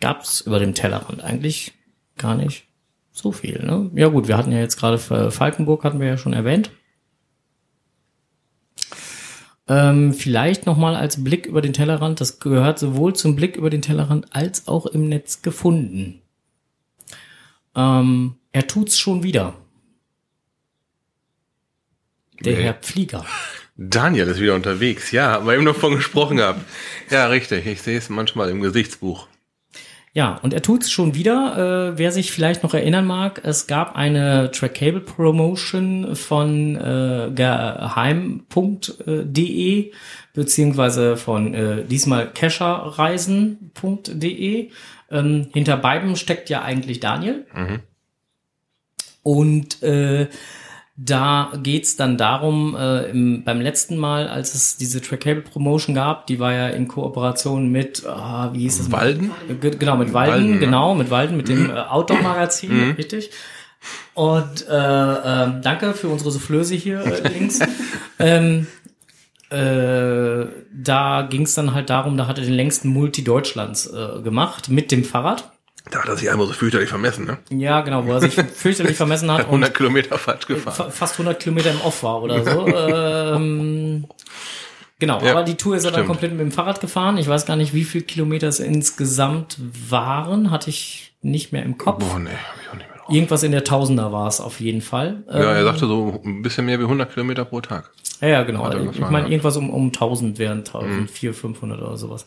[0.00, 1.72] gab's über dem Tellerrand eigentlich
[2.18, 2.66] gar nicht
[3.10, 3.64] so viel.
[3.64, 3.90] Ne?
[3.94, 6.70] Ja gut, wir hatten ja jetzt gerade Falkenburg, hatten wir ja schon erwähnt.
[9.66, 13.82] Ähm, vielleicht nochmal als Blick über den Tellerrand, das gehört sowohl zum Blick über den
[13.82, 16.20] Tellerrand als auch im Netz gefunden.
[17.74, 19.54] Ähm, er tut's schon wieder.
[22.40, 22.62] Der Nee.
[22.62, 23.24] Herr Pflieger.
[23.76, 25.12] Daniel ist wieder unterwegs.
[25.12, 26.60] Ja, haben wir eben noch von gesprochen gehabt.
[27.10, 27.66] Ja, richtig.
[27.66, 29.28] Ich sehe es manchmal im Gesichtsbuch.
[30.14, 31.92] Ja, und er tut's schon wieder.
[31.92, 38.42] Äh, wer sich vielleicht noch erinnern mag, es gab eine Trackable Promotion von äh, geheim.de
[40.32, 44.70] beziehungsweise von äh, diesmal cacherreisen.de.
[45.10, 47.46] Ähm, hinter beiden steckt ja eigentlich Daniel.
[49.22, 50.28] Und äh,
[51.00, 56.26] da geht's dann darum, äh, im, beim letzten Mal, als es diese Trackable Promotion gab,
[56.26, 58.90] die war ja in Kooperation mit, ah, wie hieß es?
[58.92, 59.30] Walden?
[59.60, 63.30] Ge- Genau, mit Walden, Walden, genau, mit Walden, mit dem äh, Outdoor-Magazin, richtig.
[64.14, 67.60] Und äh, ähm, danke für unsere Soufflöse hier äh, links.
[68.18, 68.66] ähm,
[69.50, 74.20] äh, da ging es dann halt darum, da hat er den längsten Multi Deutschlands äh,
[74.22, 75.52] gemacht mit dem Fahrrad.
[75.90, 77.38] Da hat er sich einmal so fürchterlich vermessen, ne?
[77.50, 80.74] Ja, genau, wo er sich fürchterlich vermessen hat und 100 Kilometer falsch gefahren.
[80.74, 82.66] fa- fast 100 Kilometer im Off war oder so.
[82.76, 84.06] ähm,
[84.98, 87.16] genau, Ja, aber die Tour ist er dann komplett mit dem Fahrrad gefahren.
[87.18, 89.56] Ich weiß gar nicht, wie viel Kilometer es insgesamt
[89.88, 92.04] waren, hatte ich nicht mehr im Kopf.
[92.04, 92.97] Boah, nee, hab ich auch nicht mehr.
[93.10, 95.22] Irgendwas in der Tausender war es auf jeden Fall.
[95.28, 97.90] Ja, er Ähm, sagte so ein bisschen mehr wie 100 Kilometer pro Tag.
[98.20, 98.70] ja, ja, genau.
[98.90, 102.26] Ich meine, irgendwas um, um 1000 wären 1400, 500 oder sowas.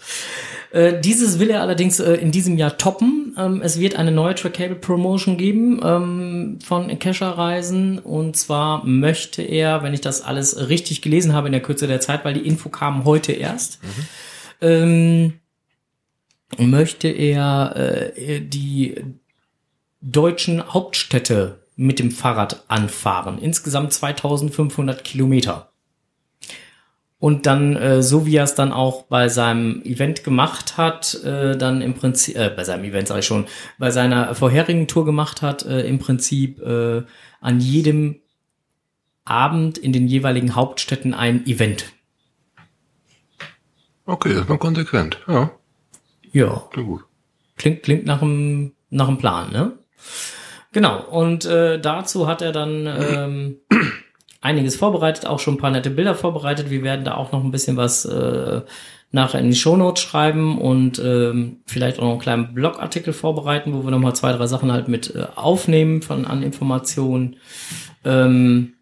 [0.72, 3.36] Äh, dieses will er allerdings äh, in diesem Jahr toppen.
[3.38, 8.00] Ähm, es wird eine neue Trackable Promotion geben ähm, von Kescher Reisen.
[8.00, 12.00] Und zwar möchte er, wenn ich das alles richtig gelesen habe in der Kürze der
[12.00, 13.80] Zeit, weil die Info kam heute erst,
[14.62, 15.34] ähm,
[16.58, 17.76] möchte er
[18.16, 18.96] äh, die
[20.02, 23.38] deutschen Hauptstädte mit dem Fahrrad anfahren.
[23.40, 25.72] Insgesamt 2500 Kilometer.
[27.20, 31.56] Und dann, äh, so wie er es dann auch bei seinem Event gemacht hat, äh,
[31.56, 33.46] dann im Prinzip, äh, bei seinem Event sage ich schon,
[33.78, 37.04] bei seiner vorherigen Tour gemacht hat, äh, im Prinzip äh,
[37.40, 38.22] an jedem
[39.24, 41.94] Abend in den jeweiligen Hauptstädten ein Event.
[44.06, 45.20] Okay, das ist mal konsequent.
[45.28, 45.52] Ja,
[46.34, 46.64] Ja.
[46.72, 47.04] klingt gut.
[47.56, 49.74] Klingt, klingt nach einem, nach einem Plan, ne?
[50.72, 53.58] Genau, und äh, dazu hat er dann ähm,
[54.42, 56.70] einiges vorbereitet, auch schon ein paar nette Bilder vorbereitet.
[56.70, 58.62] Wir werden da auch noch ein bisschen was äh,
[59.12, 63.84] nachher in die Shownotes schreiben und ähm, vielleicht auch noch einen kleinen Blogartikel vorbereiten, wo
[63.84, 67.36] wir nochmal zwei, drei Sachen halt mit äh, aufnehmen von an Informationen.
[68.06, 68.74] Ähm,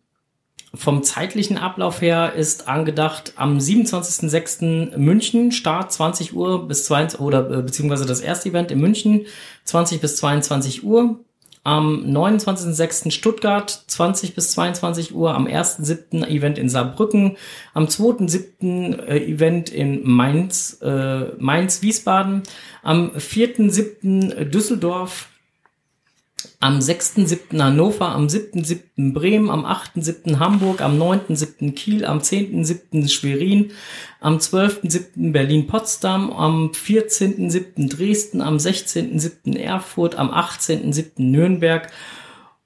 [0.73, 4.97] vom zeitlichen Ablauf her ist angedacht am 27.06.
[4.97, 9.25] München, Start 20 Uhr bis 22 oder äh, beziehungsweise das erste Event in München
[9.63, 11.19] 20 bis 22 Uhr.
[11.63, 13.12] am 29.06.
[13.12, 16.25] Stuttgart 20 bis 22 Uhr, am 1.07.
[16.27, 17.38] Event in Saarbrücken,
[17.73, 19.01] am 2.07.
[19.01, 22.43] Äh, Event in Mainz, äh, Mainz-Wiesbaden,
[22.84, 24.45] am 4.07.
[24.45, 25.29] Düsseldorf,
[26.60, 27.62] am 6.7.
[27.62, 29.13] Hannover, am 7.7.
[29.13, 30.39] Bremen, am 8.7.
[30.39, 31.73] Hamburg, am 9.7.
[31.73, 33.10] Kiel, am 10.7.
[33.10, 33.71] Schwerin,
[34.19, 35.32] am 12.7.
[35.32, 37.89] Berlin-Potsdam, am 14.7.
[37.89, 39.58] Dresden, am 16.7.
[39.58, 41.12] Erfurt, am 18.7.
[41.17, 41.89] Nürnberg.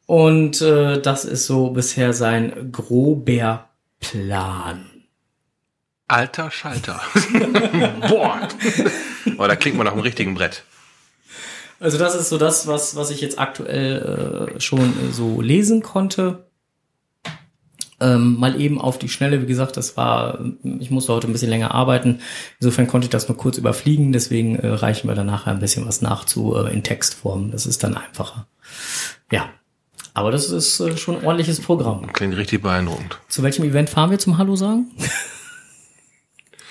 [0.05, 4.89] Und äh, das ist so bisher sein grober Plan.
[6.07, 7.01] Alter Schalter.
[8.09, 8.47] Boah.
[9.37, 10.63] Aber da klingt man nach dem richtigen Brett.
[11.83, 15.83] Also das ist so das, was, was ich jetzt aktuell äh, schon äh, so lesen
[15.83, 16.47] konnte.
[17.99, 20.39] Ähm, mal eben auf die Schnelle, wie gesagt, das war,
[20.79, 22.21] ich musste heute ein bisschen länger arbeiten.
[22.61, 25.85] Insofern konnte ich das nur kurz überfliegen, deswegen äh, reichen wir dann nachher ein bisschen
[25.85, 27.51] was nach zu äh, in Textform.
[27.51, 28.47] Das ist dann einfacher.
[29.29, 29.49] Ja.
[30.13, 32.13] Aber das ist äh, schon ein ordentliches Programm.
[32.13, 33.19] Klingt richtig beeindruckend.
[33.27, 34.89] Zu welchem Event fahren wir zum Hallo sagen?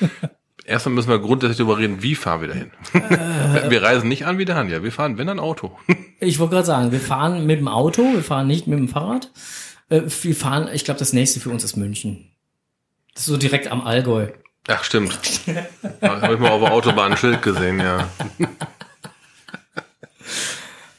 [0.64, 2.70] Erstmal müssen wir grundsätzlich darüber reden, wie fahren wir dahin.
[2.94, 5.77] Äh, wir reisen nicht an wie der Hanja, wir fahren, wenn ein Auto.
[6.20, 9.31] ich wollte gerade sagen, wir fahren mit dem Auto, wir fahren nicht mit dem Fahrrad.
[9.88, 12.31] Äh, wir fahren, ich glaube, das nächste für uns ist München.
[13.14, 14.29] Das ist so direkt am Allgäu.
[14.68, 15.18] Ach, stimmt.
[16.01, 18.09] Habe ich mal auf der Autobahn ein Schild gesehen, ja.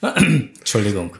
[0.59, 1.15] Entschuldigung.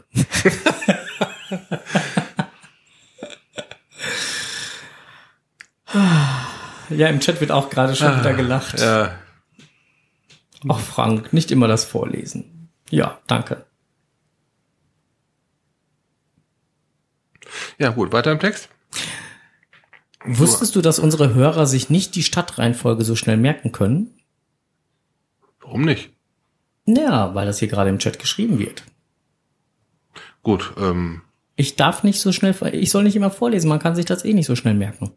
[6.97, 8.79] Ja, im Chat wird auch gerade schon ah, wieder gelacht.
[8.79, 9.15] Ja.
[10.67, 12.69] Ach, Frank, nicht immer das Vorlesen.
[12.89, 13.65] Ja, danke.
[17.77, 18.69] Ja, gut, weiter im Text.
[20.25, 24.11] Wusstest du, dass unsere Hörer sich nicht die Stadtreihenfolge so schnell merken können?
[25.59, 26.11] Warum nicht?
[26.85, 28.83] Ja, weil das hier gerade im Chat geschrieben wird.
[30.41, 31.21] Gut, ähm.
[31.55, 34.33] Ich darf nicht so schnell, ich soll nicht immer vorlesen, man kann sich das eh
[34.33, 35.12] nicht so schnell merken.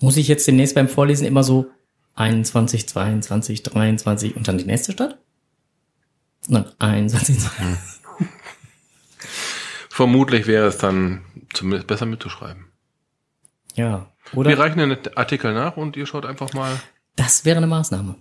[0.00, 1.70] Muss ich jetzt demnächst beim Vorlesen immer so
[2.14, 5.18] 21, 22, 23 und dann die nächste Stadt?
[6.46, 8.00] Nein, 21, 22.
[9.90, 12.66] Vermutlich wäre es dann zumindest besser mitzuschreiben.
[13.74, 14.12] Ja.
[14.34, 16.80] Oder Wir reichen den Artikel nach und ihr schaut einfach mal.
[17.16, 18.14] Das wäre eine Maßnahme.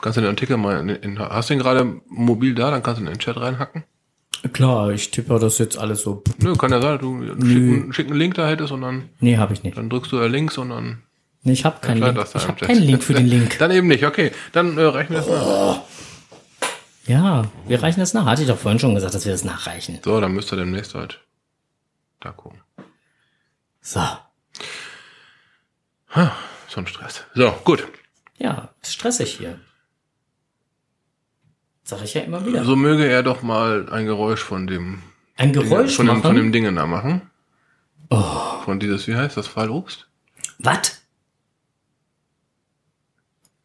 [0.00, 3.00] Kannst du den Artikel mal in, in, hast du ihn gerade mobil da, dann kannst
[3.00, 3.84] du in den Chat reinhacken?
[4.52, 6.22] Klar, ich tippe das jetzt alles so.
[6.38, 9.08] Nö, kann ja sein, du einen schicken, schicken Link da hättest und dann.
[9.20, 9.76] Nee, habe ich nicht.
[9.76, 11.02] Dann drückst du ja Links und dann.
[11.42, 12.18] Nee, ich habe keinen Link.
[12.34, 13.56] Ich habe keinen Link für den Link.
[13.58, 14.32] dann eben nicht, okay.
[14.52, 15.32] Dann äh, reichen wir das oh.
[15.32, 15.80] nach.
[17.06, 18.26] Ja, wir reichen das nach.
[18.26, 19.98] Hatte ich doch vorhin schon gesagt, dass wir das nachreichen.
[20.04, 21.20] So, dann müsst ihr demnächst halt
[22.20, 22.60] da gucken.
[23.80, 24.00] So.
[26.14, 26.36] Ha,
[26.68, 27.24] so ein Stress.
[27.34, 27.86] So, gut.
[28.38, 29.58] Ja, ist stressig hier.
[31.88, 32.66] Sag ich ja immer wieder.
[32.66, 35.02] So möge er doch mal ein Geräusch von dem.
[35.36, 36.18] Ein Geräusch von machen?
[36.18, 37.30] Dem, von dem Dingen da machen.
[38.10, 38.60] Oh.
[38.66, 40.06] Von dieses, wie heißt das, Fallobst?
[40.58, 41.00] Was?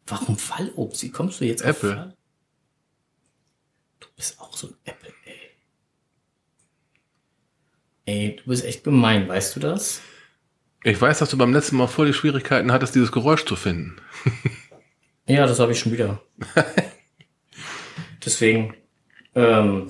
[0.06, 1.02] Warum Fallobst?
[1.02, 1.90] Wie kommst du jetzt Apple.
[1.90, 2.16] auf Fall?
[4.00, 5.50] Du bist auch so ein Apple, ey.
[8.06, 10.00] Ey, du bist echt gemein, weißt du das?
[10.82, 13.96] Ich weiß, dass du beim letzten Mal voll die Schwierigkeiten hattest, dieses Geräusch zu finden.
[15.26, 16.22] ja, das habe ich schon wieder.
[18.24, 18.74] Deswegen.
[19.34, 19.86] Ähm,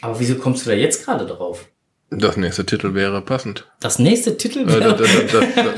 [0.00, 1.68] aber wieso kommst du da jetzt gerade drauf?
[2.10, 3.70] Das nächste Titel wäre passend.
[3.80, 4.94] Das nächste Titel wäre.
[4.94, 5.74] Äh, das, das, das,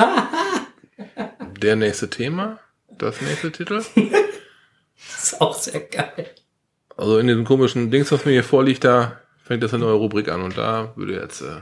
[1.61, 2.59] der nächste Thema?
[2.89, 3.77] Das nächste Titel?
[3.77, 3.91] das
[5.25, 6.31] ist auch sehr geil.
[6.97, 10.29] Also in diesem komischen Dings, was mir hier vorliegt, da fängt das eine neue Rubrik
[10.29, 11.43] an und da würde jetzt.
[11.43, 11.61] Äh,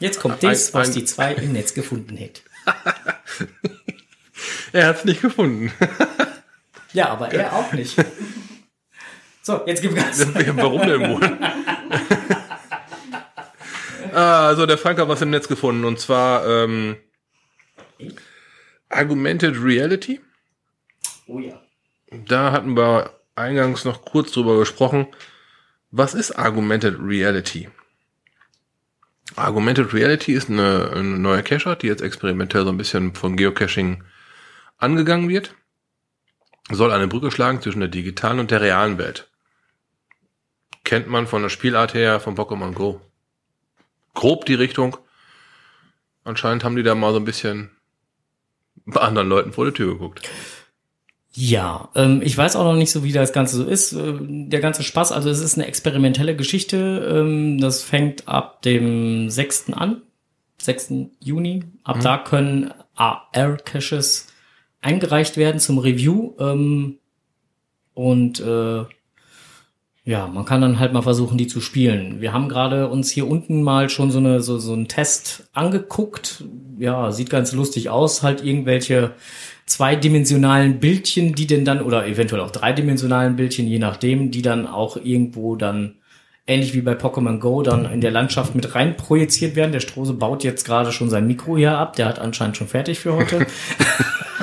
[0.00, 2.40] jetzt kommt das, was die zwei im Netz gefunden hätte.
[4.72, 5.72] er hat es nicht gefunden.
[6.92, 7.96] ja, aber er auch nicht.
[9.46, 10.26] So, jetzt gib Gas.
[10.56, 11.20] Warum denn wohl?
[14.14, 16.96] ah, also der Frank hat was im Netz gefunden und zwar ähm,
[18.88, 20.22] Argumented Reality.
[21.26, 21.60] Oh ja.
[22.10, 25.08] Da hatten wir eingangs noch kurz drüber gesprochen.
[25.90, 27.68] Was ist Argumented Reality?
[29.36, 34.04] Argumented Reality ist eine, eine neue Cache, die jetzt experimentell so ein bisschen von Geocaching
[34.78, 35.54] angegangen wird.
[36.70, 39.28] Soll eine Brücke schlagen zwischen der digitalen und der realen Welt
[40.84, 43.00] kennt man von der Spielart her von Pokémon Go.
[44.14, 44.96] Grob die Richtung.
[46.22, 47.70] Anscheinend haben die da mal so ein bisschen
[48.86, 50.22] bei anderen Leuten vor die Tür geguckt.
[51.36, 53.92] Ja, ähm, ich weiß auch noch nicht so, wie das Ganze so ist.
[53.92, 56.76] Äh, der ganze Spaß, also es ist eine experimentelle Geschichte.
[57.12, 59.72] Ähm, das fängt ab dem 6.
[59.72, 60.02] an,
[60.58, 60.92] 6.
[61.18, 61.64] Juni.
[61.82, 62.00] Ab mhm.
[62.02, 64.28] da können AR-Caches
[64.80, 66.34] eingereicht werden zum Review.
[66.38, 66.98] Ähm,
[67.94, 68.84] und äh,
[70.06, 72.20] ja, man kann dann halt mal versuchen, die zu spielen.
[72.20, 76.44] Wir haben gerade uns hier unten mal schon so eine so so einen Test angeguckt.
[76.78, 79.12] Ja, sieht ganz lustig aus, halt irgendwelche
[79.64, 84.98] zweidimensionalen Bildchen, die denn dann oder eventuell auch dreidimensionalen Bildchen, je nachdem, die dann auch
[84.98, 85.94] irgendwo dann
[86.46, 89.72] ähnlich wie bei Pokémon Go dann in der Landschaft mit rein projiziert werden.
[89.72, 91.96] Der Strose baut jetzt gerade schon sein Mikro hier ab.
[91.96, 93.46] Der hat anscheinend schon fertig für heute.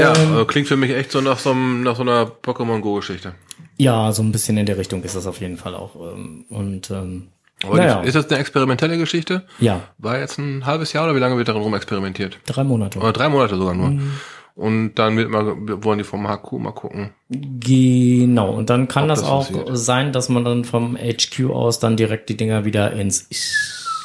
[0.00, 2.80] ja, ähm, äh, klingt für mich echt so nach so, einem, nach so einer Pokémon
[2.80, 3.34] Go Geschichte.
[3.76, 5.96] Ja, so ein bisschen in der Richtung ist das auf jeden Fall auch.
[5.96, 7.28] Ähm, und ähm,
[7.62, 8.00] naja.
[8.02, 9.44] ist das eine experimentelle Geschichte?
[9.58, 9.80] Ja.
[9.98, 12.38] War jetzt ein halbes Jahr oder wie lange wird darin rum experimentiert?
[12.46, 12.98] Drei Monate.
[12.98, 13.90] Oder drei Monate sogar nur.
[13.90, 14.12] Mhm.
[14.54, 17.10] Und dann wird mal, wollen die vom HQ mal gucken.
[17.28, 18.50] Genau.
[18.50, 19.76] Und dann kann das, das, auch passiert.
[19.76, 23.28] sein, dass man dann vom HQ aus dann direkt die Dinger wieder ins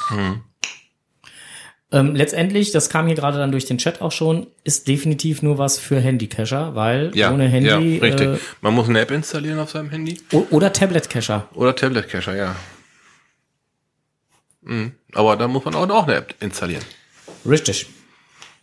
[0.08, 0.40] hm.
[1.92, 5.58] Ähm, letztendlich, das kam hier gerade dann durch den Chat auch schon, ist definitiv nur
[5.58, 7.96] was für Handycacher, weil ja, ohne Handy.
[7.96, 8.28] Ja, richtig.
[8.28, 10.20] Äh, Man muss eine App installieren auf seinem Handy.
[10.50, 11.48] Oder Tablet-Cacher.
[11.54, 12.56] Oder Tablet-Cacher, ja.
[14.62, 14.92] Mhm.
[15.14, 16.84] Aber da muss man auch eine App installieren.
[17.44, 17.86] Richtig.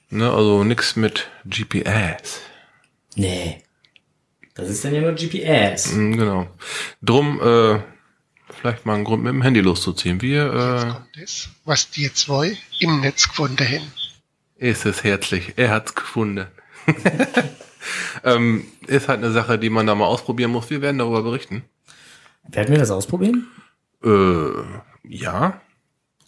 [0.10, 2.40] Ne, also nix mit GPS.
[3.16, 3.62] Nee.
[4.56, 5.92] Das ist dann ja nur GPS.
[5.94, 6.48] Mhm, genau.
[7.02, 7.80] Drum, äh,
[8.68, 10.22] vielleicht mal einen Grund mit dem Handy loszuziehen.
[10.22, 13.92] Wir, äh, kommt es, was die zwei im Netz gefunden haben.
[14.58, 15.54] Ist es herzlich.
[15.56, 16.48] Er hat's gefunden.
[18.24, 20.70] ähm, ist halt eine Sache, die man da mal ausprobieren muss.
[20.70, 21.64] Wir werden darüber berichten.
[22.50, 23.48] Werden wir das ausprobieren?
[24.04, 24.50] Äh,
[25.04, 25.62] ja.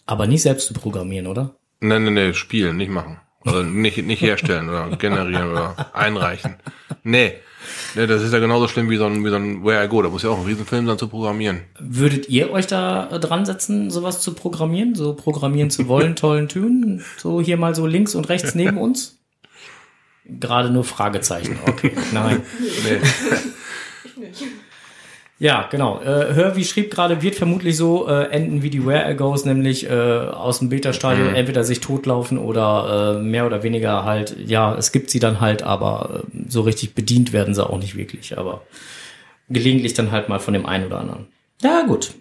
[0.06, 1.56] Aber nicht selbst zu programmieren, oder?
[1.80, 3.20] Nein, nein, nein, spielen, nicht machen.
[3.44, 6.56] Also nicht, nicht herstellen oder generieren oder einreichen.
[7.02, 7.34] Nee.
[7.94, 8.06] nee.
[8.06, 10.02] Das ist ja genauso schlimm wie so ein, wie so ein Where I Go.
[10.02, 11.62] Da muss ja auch ein Riesenfilm sein zu programmieren.
[11.78, 14.94] Würdet ihr euch da dran setzen, sowas zu programmieren?
[14.94, 17.02] So programmieren zu wollen, tollen Tönen?
[17.16, 19.18] So hier mal so links und rechts neben uns?
[20.26, 21.58] Gerade nur Fragezeichen.
[21.66, 22.42] Okay, nein.
[22.60, 22.98] Nee.
[24.04, 24.44] Ich nicht.
[25.40, 26.02] Ja, genau.
[26.02, 29.90] Äh, Hörwie schrieb gerade, wird vermutlich so äh, enden wie die Where Goes, nämlich äh,
[29.90, 31.34] aus dem Beta-Stadion mhm.
[31.34, 35.62] entweder sich totlaufen oder äh, mehr oder weniger halt, ja, es gibt sie dann halt,
[35.62, 38.60] aber äh, so richtig bedient werden sie auch nicht wirklich, aber
[39.48, 41.28] gelegentlich dann halt mal von dem einen oder anderen.
[41.62, 42.12] Ja, gut.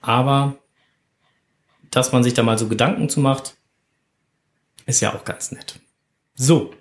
[0.00, 0.56] Aber
[1.90, 3.56] dass man sich da mal so Gedanken zu macht,
[4.86, 5.78] ist ja auch ganz nett.
[6.34, 6.72] So,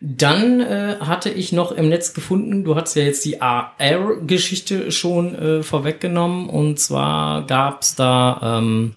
[0.00, 5.34] dann äh, hatte ich noch im Netz gefunden, du hattest ja jetzt die AR-Geschichte schon
[5.34, 6.48] äh, vorweggenommen.
[6.48, 8.94] Und zwar gab's da ähm,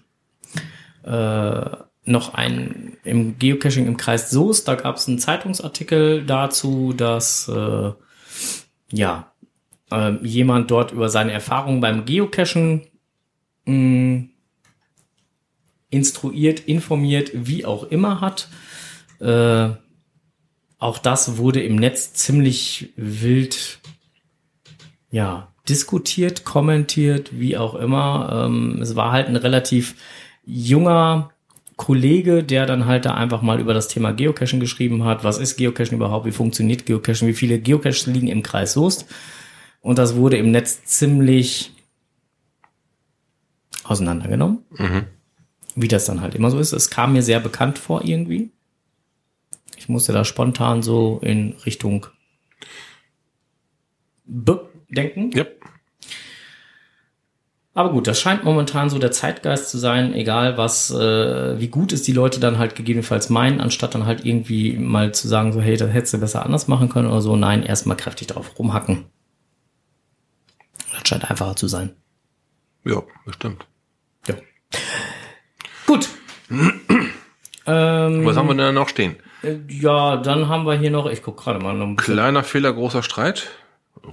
[1.04, 7.92] äh, noch ein im Geocaching im Kreis Soest, da gab's einen Zeitungsartikel dazu, dass äh,
[8.90, 9.32] ja
[9.90, 12.86] äh, jemand dort über seine Erfahrungen beim Geocachen
[13.66, 14.24] mh,
[15.90, 18.48] instruiert, informiert, wie auch immer hat.
[19.20, 19.70] Äh,
[20.84, 23.80] auch das wurde im Netz ziemlich wild,
[25.10, 28.44] ja, diskutiert, kommentiert, wie auch immer.
[28.46, 29.94] Ähm, es war halt ein relativ
[30.44, 31.30] junger
[31.76, 35.24] Kollege, der dann halt da einfach mal über das Thema Geocaching geschrieben hat.
[35.24, 36.26] Was ist Geocaching überhaupt?
[36.26, 37.28] Wie funktioniert Geocaching?
[37.28, 39.06] Wie viele Geocaches liegen im Kreis Soest?
[39.80, 41.72] Und das wurde im Netz ziemlich
[43.84, 44.58] auseinandergenommen.
[44.76, 45.06] Mhm.
[45.76, 46.74] Wie das dann halt immer so ist.
[46.74, 48.50] Es kam mir sehr bekannt vor irgendwie.
[49.84, 52.06] Ich musste da spontan so in Richtung
[54.24, 54.52] B
[54.88, 55.30] denken.
[55.36, 55.60] Yep.
[57.74, 61.92] Aber gut, das scheint momentan so der Zeitgeist zu sein, egal was, äh, wie gut
[61.92, 65.60] es die Leute dann halt gegebenenfalls meinen, anstatt dann halt irgendwie mal zu sagen, so,
[65.60, 67.36] hey, das hättest du besser anders machen können oder so.
[67.36, 69.04] Nein, erstmal kräftig drauf rumhacken.
[70.92, 71.94] Das scheint einfacher zu sein.
[72.86, 73.66] Ja, bestimmt.
[74.28, 74.36] Ja.
[75.86, 76.08] Gut.
[78.06, 79.16] Ähm, was haben wir denn noch stehen?
[79.42, 82.72] Äh, ja, dann haben wir hier noch, ich guck gerade mal noch ein Kleiner Fehler,
[82.72, 83.48] großer Streit.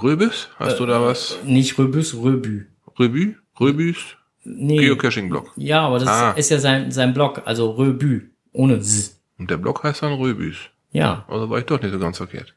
[0.01, 1.37] Röbis, hast äh, du da was?
[1.43, 2.67] Nicht Röbis, Röbü.
[2.99, 3.35] Röbü?
[3.59, 3.97] Röbüs?
[4.43, 4.77] Nee.
[4.77, 5.51] Geocaching-Blog.
[5.55, 6.31] Ja, aber das ah.
[6.31, 9.15] ist ja sein, sein Blog, also Röbü, ohne Z.
[9.37, 10.57] Und der Blog heißt dann Röbüs.
[10.91, 11.25] Ja.
[11.27, 12.53] Also war ich doch nicht so ganz verkehrt.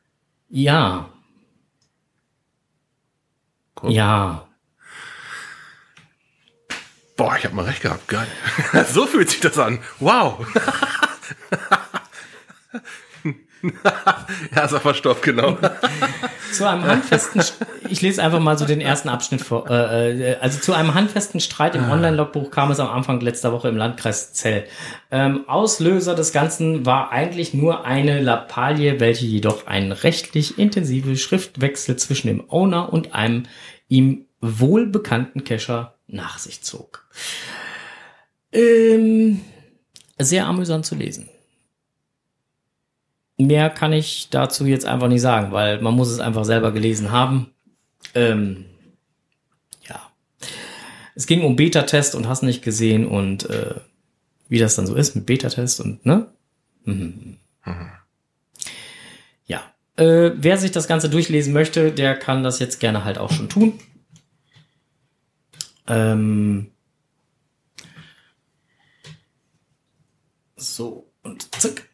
[0.49, 1.09] Ja.
[3.83, 3.93] Cool.
[3.93, 4.47] Ja.
[7.17, 8.27] Boah, ich hab mal recht gehabt, geil.
[8.93, 9.79] so fühlt sich das an.
[10.01, 10.47] Wow.
[14.55, 15.57] ja, ist aber Stoff, genau.
[16.53, 17.43] zu einem handfesten,
[17.89, 19.69] ich lese einfach mal so den ersten Abschnitt vor.
[19.71, 21.93] Äh, äh, also zu einem handfesten Streit im ah.
[21.93, 24.65] Online-Logbuch kam es am Anfang letzter Woche im Landkreis Zell.
[25.11, 31.97] Ähm, Auslöser des Ganzen war eigentlich nur eine Lappalie, welche jedoch einen rechtlich intensiven Schriftwechsel
[31.97, 33.45] zwischen dem Owner und einem
[33.89, 37.07] ihm wohlbekannten Cacher nach sich zog.
[38.53, 39.41] Ähm,
[40.25, 41.29] sehr amüsant zu lesen.
[43.37, 47.11] mehr kann ich dazu jetzt einfach nicht sagen, weil man muss es einfach selber gelesen
[47.11, 47.51] haben.
[48.15, 48.67] Ähm,
[49.89, 50.01] ja.
[51.15, 53.75] Es ging um Beta-Test und hast nicht gesehen und äh,
[54.49, 56.29] wie das dann so ist mit Beta-Test und ne?
[56.85, 57.39] Mhm.
[57.65, 57.91] Mhm.
[59.47, 59.63] Ja.
[59.97, 63.49] Äh, wer sich das Ganze durchlesen möchte, der kann das jetzt gerne halt auch schon
[63.49, 63.81] tun.
[65.87, 66.71] Ähm,
[70.65, 71.89] so, und zack.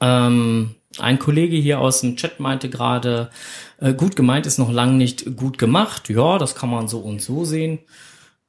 [0.00, 3.30] Ähm, ein Kollege hier aus dem Chat meinte gerade,
[3.78, 6.08] äh, gut gemeint ist noch lang nicht gut gemacht.
[6.08, 7.78] Ja, das kann man so und so sehen.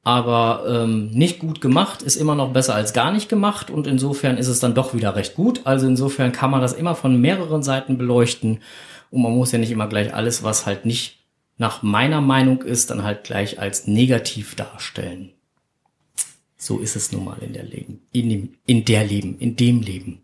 [0.03, 4.37] Aber ähm, nicht gut gemacht ist immer noch besser als gar nicht gemacht und insofern
[4.37, 5.61] ist es dann doch wieder recht gut.
[5.63, 8.59] Also insofern kann man das immer von mehreren Seiten beleuchten
[9.11, 11.19] und man muss ja nicht immer gleich alles, was halt nicht
[11.57, 15.32] nach meiner Meinung ist, dann halt gleich als negativ darstellen.
[16.63, 19.81] So ist es nun mal in der Leben, in dem, in der Leben, in dem
[19.81, 20.21] Leben.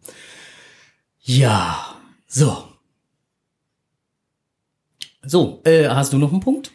[1.19, 2.69] Ja, so.
[5.21, 6.71] So, äh, hast du noch einen Punkt?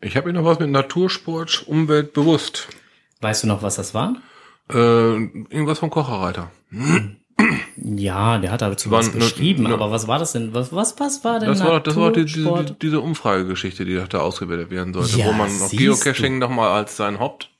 [0.00, 2.66] Ich habe noch was mit Natursport, Umwelt bewusst.
[3.20, 4.20] Weißt du noch, was das war?
[4.68, 4.74] Äh,
[5.14, 6.50] irgendwas vom Kocherreiter.
[7.76, 10.54] Ja, der hat dazu was geschrieben, ne, aber was war das denn?
[10.54, 14.20] Was, was, was war denn das war, das war die, diese, diese Umfragegeschichte, die da
[14.20, 17.50] ausgewertet werden sollte, ja, wo man noch Geocaching nochmal als sein Haupt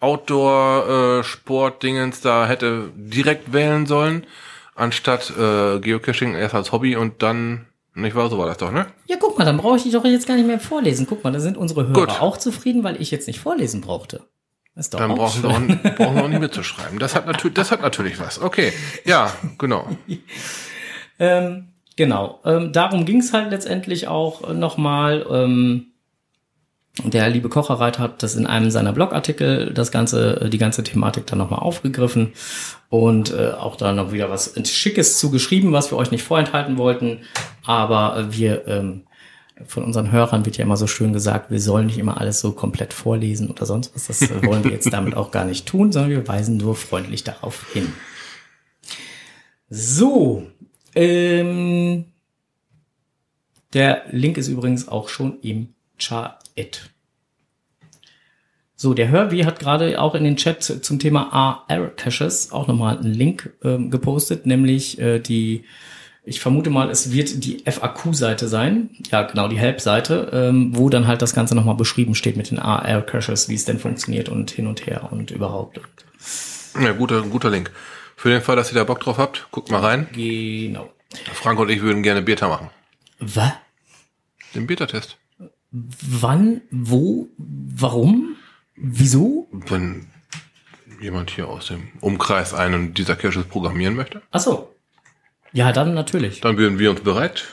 [0.00, 4.26] Outdoor-Sport-Dingens äh, da hätte direkt wählen sollen,
[4.74, 8.30] anstatt äh, Geocaching erst als Hobby und dann nicht wahr?
[8.30, 8.86] So war das doch, ne?
[9.06, 11.06] Ja, guck mal, dann brauche ich dich doch jetzt gar nicht mehr vorlesen.
[11.08, 12.20] Guck mal, da sind unsere Hörer Gut.
[12.20, 14.22] auch zufrieden, weil ich jetzt nicht vorlesen brauchte.
[14.74, 16.98] Ist doch dann brauchen wir, auch, brauchen wir auch nicht mitzuschreiben.
[16.98, 18.40] Das hat natürlich, das hat natürlich was.
[18.40, 18.72] Okay,
[19.04, 19.86] ja, genau.
[21.18, 22.40] ähm, genau.
[22.44, 25.26] Ähm, darum ging es halt letztendlich auch nochmal.
[25.30, 25.86] Ähm,
[27.04, 31.38] der liebe Kocherreiter hat das in einem seiner Blogartikel, das ganze, die ganze Thematik dann
[31.38, 32.34] nochmal aufgegriffen
[32.90, 37.20] und äh, auch da noch wieder was Schickes zugeschrieben, was wir euch nicht vorenthalten wollten.
[37.64, 39.04] Aber wir, ähm,
[39.66, 42.52] von unseren Hörern wird ja immer so schön gesagt, wir sollen nicht immer alles so
[42.52, 44.06] komplett vorlesen oder sonst was.
[44.06, 47.72] Das wollen wir jetzt damit auch gar nicht tun, sondern wir weisen nur freundlich darauf
[47.72, 47.92] hin.
[49.68, 50.46] So,
[50.94, 52.04] ähm,
[53.72, 56.90] der Link ist übrigens auch schon im Chat.
[58.76, 63.14] So, der Hörwi hat gerade auch in den Chat zum Thema AR-Caches auch nochmal einen
[63.14, 65.64] Link ähm, gepostet, nämlich äh, die,
[66.24, 71.06] ich vermute mal, es wird die FAQ-Seite sein, ja genau, die Help-Seite, ähm, wo dann
[71.06, 74.66] halt das Ganze nochmal beschrieben steht mit den AR-Caches, wie es denn funktioniert und hin
[74.66, 75.80] und her und überhaupt.
[76.80, 77.72] Ja, guter, guter Link.
[78.16, 80.06] Für den Fall, dass ihr da Bock drauf habt, guckt mal rein.
[80.12, 80.92] Genau.
[81.34, 82.70] Frank und ich würden gerne Beta machen.
[83.18, 83.52] Was?
[84.54, 85.18] Den Beta-Test.
[85.72, 88.36] Wann, wo, warum,
[88.76, 89.48] wieso?
[89.50, 90.06] Wenn
[91.00, 94.22] jemand hier aus dem Umkreis einen dieser Caches programmieren möchte.
[94.30, 94.72] Ach so.
[95.52, 96.40] Ja, dann natürlich.
[96.40, 97.44] Dann würden wir uns bereit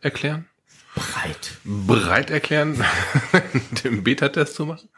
[0.00, 0.46] erklären.
[0.94, 1.58] Bereit.
[1.64, 2.82] Bereit erklären,
[3.84, 4.88] den Beta-Test zu machen.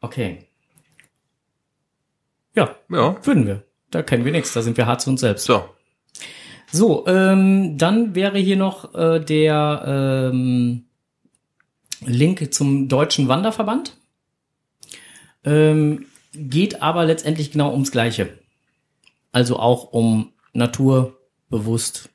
[0.00, 0.46] Okay.
[2.54, 3.64] Ja, ja, würden wir.
[3.90, 5.44] Da kennen wir nichts, da sind wir hart zu uns selbst.
[5.44, 5.68] So.
[6.70, 10.86] So, ähm, dann wäre hier noch äh, der ähm,
[12.00, 13.96] Link zum Deutschen Wanderverband.
[15.44, 18.38] Ähm, geht aber letztendlich genau ums Gleiche.
[19.32, 21.18] Also auch um Natur,
[21.52, 22.08] bewusst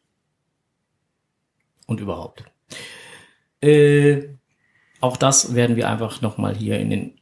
[1.85, 2.43] und überhaupt.
[3.61, 4.29] Äh,
[4.99, 7.21] auch das werden wir einfach nochmal hier in den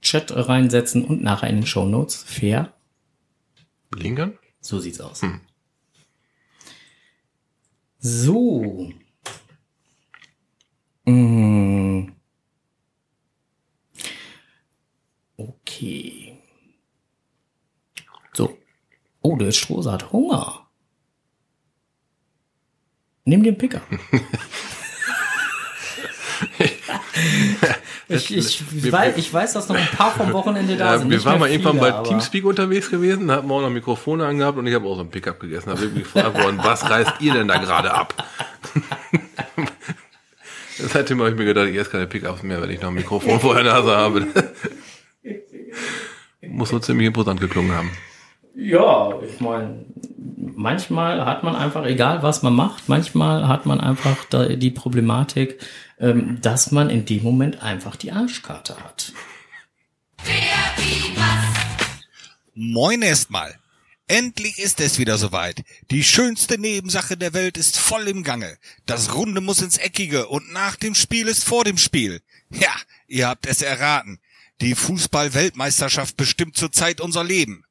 [0.00, 2.22] Chat reinsetzen und nachher in den Show Notes.
[2.22, 2.72] Fair.
[3.94, 4.38] Linkern?
[4.60, 5.20] So sieht's aus.
[5.22, 5.40] Hm.
[7.98, 8.92] So.
[11.04, 12.12] Mm.
[15.36, 16.38] Okay.
[18.32, 18.56] So.
[19.22, 20.69] Oh, der Strohse hat Hunger.
[23.24, 23.80] Nimm den Picker.
[28.08, 31.10] ich, ich, weiß, ich weiß, dass noch ein paar vom Wochenende da ja, sind.
[31.10, 34.58] Wir waren mal irgendwann bei Teamspeak unterwegs gewesen, da hatten wir auch noch Mikrofone angehabt
[34.58, 35.68] und ich habe auch so ein Pickup gegessen.
[35.70, 38.14] Da habe ich mich gefragt worden, was reißt ihr denn da gerade ab?
[40.78, 43.38] Seitdem habe ich mir gedacht, ich esse keine Pickups mehr, wenn ich noch ein Mikrofon
[43.38, 44.26] vor der Nase habe.
[46.40, 47.90] Muss so ziemlich imposant geklungen haben.
[48.54, 49.84] Ja, ich meine,
[50.60, 55.60] manchmal hat man einfach, egal was man macht, manchmal hat man einfach die Problematik,
[55.98, 59.12] ähm, dass man in dem Moment einfach die Arschkarte hat.
[62.54, 63.56] Moin erstmal.
[64.06, 65.62] Endlich ist es wieder soweit.
[65.90, 68.58] Die schönste Nebensache der Welt ist voll im Gange.
[68.84, 72.20] Das Runde muss ins Eckige und nach dem Spiel ist vor dem Spiel.
[72.50, 72.74] Ja,
[73.06, 74.18] ihr habt es erraten.
[74.60, 77.64] Die Fußball-Weltmeisterschaft bestimmt zurzeit unser Leben.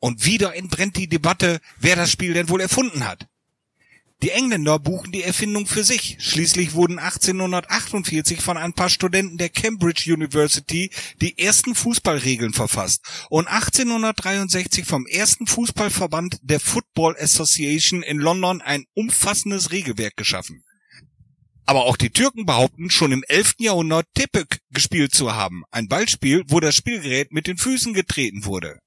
[0.00, 3.28] Und wieder entbrennt die Debatte, wer das Spiel denn wohl erfunden hat.
[4.22, 6.18] Die Engländer buchen die Erfindung für sich.
[6.20, 10.90] Schließlich wurden 1848 von ein paar Studenten der Cambridge University
[11.22, 18.84] die ersten Fußballregeln verfasst und 1863 vom ersten Fußballverband der Football Association in London ein
[18.92, 20.64] umfassendes Regelwerk geschaffen.
[21.64, 23.54] Aber auch die Türken behaupten, schon im 11.
[23.58, 28.80] Jahrhundert Tepük gespielt zu haben, ein Ballspiel, wo das Spielgerät mit den Füßen getreten wurde.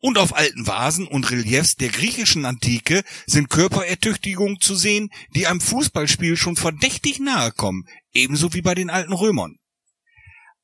[0.00, 5.60] Und auf alten Vasen und Reliefs der griechischen Antike sind Körperertüchtigungen zu sehen, die einem
[5.60, 7.84] Fußballspiel schon verdächtig nahe kommen,
[8.14, 9.59] ebenso wie bei den alten Römern.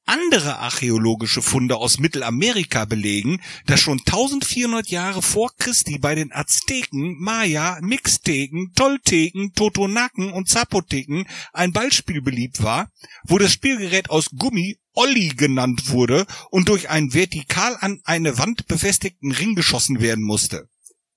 [0.08, 7.16] Andere archäologische Funde aus Mittelamerika belegen, dass schon 1400 Jahre vor Christi bei den Azteken,
[7.18, 12.88] Maya, Mixteken, Tolteken, Totonaken und Zapoteken ein Ballspiel beliebt war,
[13.24, 18.68] wo das Spielgerät aus Gummi Olli genannt wurde und durch einen vertikal an eine Wand
[18.68, 20.68] befestigten Ring geschossen werden musste.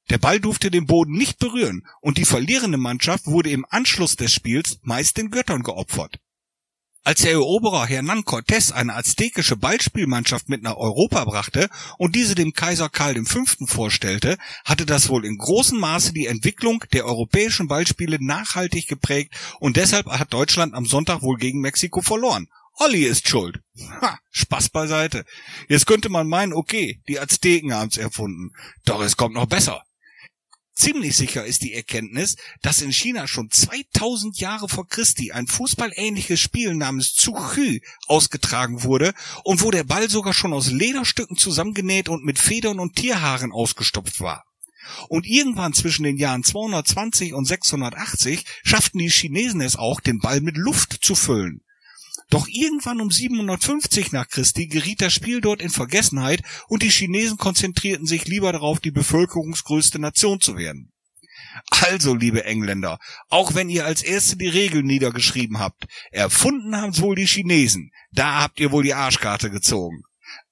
[0.10, 4.34] Der Ball durfte den Boden nicht berühren und die verlierende Mannschaft wurde im Anschluss des
[4.34, 6.20] Spiels meist den Göttern geopfert.
[7.06, 12.52] Als der Eroberer Hernán Cortés eine aztekische Ballspielmannschaft mit nach Europa brachte und diese dem
[12.52, 13.46] Kaiser Karl V.
[13.66, 19.78] vorstellte, hatte das wohl in großem Maße die Entwicklung der europäischen Ballspiele nachhaltig geprägt und
[19.78, 22.48] deshalb hat Deutschland am Sonntag wohl gegen Mexiko verloren.
[22.82, 23.60] Olli ist schuld.
[24.02, 25.26] Ha, Spaß beiseite.
[25.68, 28.52] Jetzt könnte man meinen, okay, die Azteken haben's erfunden.
[28.86, 29.84] Doch es kommt noch besser.
[30.80, 36.40] Ziemlich sicher ist die Erkenntnis, dass in China schon 2000 Jahre vor Christi ein fußballähnliches
[36.40, 39.14] Spiel namens Zuchü ausgetragen wurde
[39.44, 44.22] und wo der Ball sogar schon aus Lederstücken zusammengenäht und mit Federn und Tierhaaren ausgestopft
[44.22, 44.46] war.
[45.10, 50.40] Und irgendwann zwischen den Jahren 220 und 680 schafften die Chinesen es auch, den Ball
[50.40, 51.60] mit Luft zu füllen.
[52.30, 57.38] Doch irgendwann um 750 nach Christi geriet das Spiel dort in Vergessenheit und die Chinesen
[57.38, 60.92] konzentrierten sich lieber darauf, die bevölkerungsgrößte Nation zu werden.
[61.70, 63.00] Also, liebe Engländer,
[63.30, 67.92] auch wenn ihr als Erste die Regeln niedergeschrieben habt, erfunden haben's wohl die Chinesen.
[68.12, 70.04] Da habt ihr wohl die Arschkarte gezogen.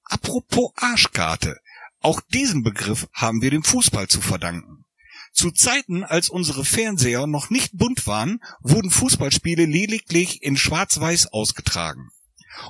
[0.04, 1.58] Apropos Arschkarte.
[2.00, 4.77] Auch diesen Begriff haben wir dem Fußball zu verdanken.
[5.32, 12.10] Zu Zeiten, als unsere Fernseher noch nicht bunt waren, wurden Fußballspiele lediglich in Schwarz-Weiß ausgetragen.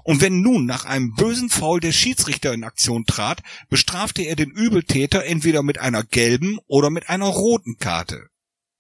[0.05, 4.51] Und wenn nun nach einem bösen Foul der Schiedsrichter in Aktion trat, bestrafte er den
[4.51, 8.29] Übeltäter entweder mit einer gelben oder mit einer roten Karte.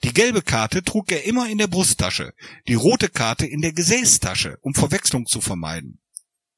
[0.04, 2.32] Die gelbe Karte trug er immer in der Brusttasche,
[2.68, 5.98] die rote Karte in der Gesäßtasche, um Verwechslung zu vermeiden.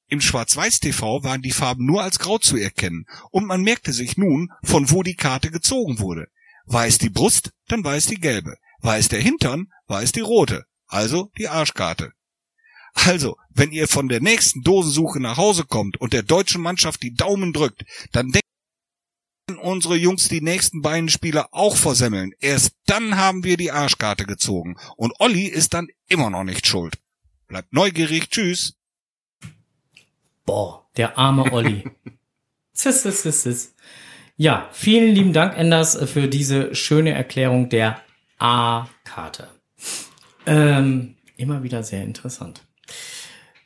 [0.08, 4.50] Im Schwarz-Weiß-TV waren die Farben nur als grau zu erkennen, und man merkte sich nun,
[4.62, 6.28] von wo die Karte gezogen wurde.
[6.72, 8.56] Es die Brust, dann es die gelbe.
[8.82, 10.64] Es der Hintern, es die rote.
[10.86, 12.12] Also die Arschkarte.
[12.94, 17.14] Also, wenn ihr von der nächsten Dosensuche nach Hause kommt und der deutschen Mannschaft die
[17.14, 18.40] Daumen drückt, dann denkt
[19.62, 22.32] unsere Jungs die nächsten beiden Spieler auch versemmeln.
[22.40, 24.76] Erst dann haben wir die Arschkarte gezogen.
[24.96, 26.98] Und Olli ist dann immer noch nicht schuld.
[27.46, 28.30] Bleibt neugierig.
[28.30, 28.74] Tschüss.
[30.44, 31.84] Boah, der arme Olli.
[32.72, 33.74] sis, sis, sis, sis.
[34.40, 38.00] Ja, vielen lieben Dank, Enders, für diese schöne Erklärung der
[38.38, 39.48] A-Karte.
[40.46, 42.62] Ähm, immer wieder sehr interessant.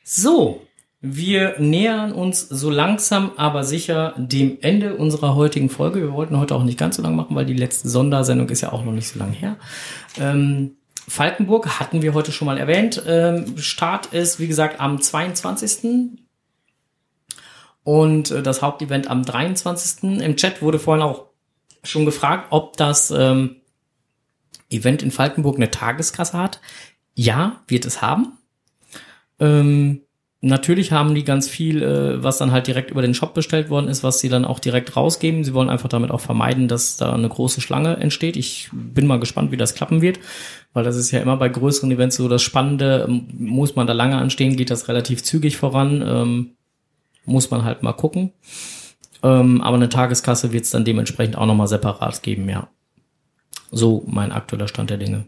[0.03, 0.67] So,
[0.99, 6.01] wir nähern uns so langsam, aber sicher dem Ende unserer heutigen Folge.
[6.01, 8.73] Wir wollten heute auch nicht ganz so lang machen, weil die letzte Sondersendung ist ja
[8.73, 9.55] auch noch nicht so lange her.
[10.19, 10.75] Ähm,
[11.07, 13.01] Falkenburg hatten wir heute schon mal erwähnt.
[13.07, 16.24] Ähm, Start ist, wie gesagt, am 22
[17.85, 20.19] und äh, das Hauptevent am 23.
[20.19, 21.27] Im Chat wurde vorhin auch
[21.83, 23.57] schon gefragt, ob das ähm,
[24.71, 26.59] Event in Falkenburg eine Tageskasse hat.
[27.13, 28.39] Ja, wird es haben.
[29.39, 30.01] Ähm,
[30.41, 33.87] natürlich haben die ganz viel, äh, was dann halt direkt über den Shop bestellt worden
[33.87, 35.43] ist, was sie dann auch direkt rausgeben.
[35.43, 38.35] Sie wollen einfach damit auch vermeiden, dass da eine große Schlange entsteht.
[38.35, 40.19] Ich bin mal gespannt, wie das klappen wird,
[40.73, 43.07] weil das ist ja immer bei größeren Events so das Spannende.
[43.37, 46.03] Muss man da lange anstehen, geht das relativ zügig voran.
[46.03, 46.54] Ähm,
[47.25, 48.33] muss man halt mal gucken.
[49.23, 52.67] Ähm, aber eine Tageskasse wird es dann dementsprechend auch nochmal separat geben, ja.
[53.71, 55.27] So mein aktueller Stand der Dinge.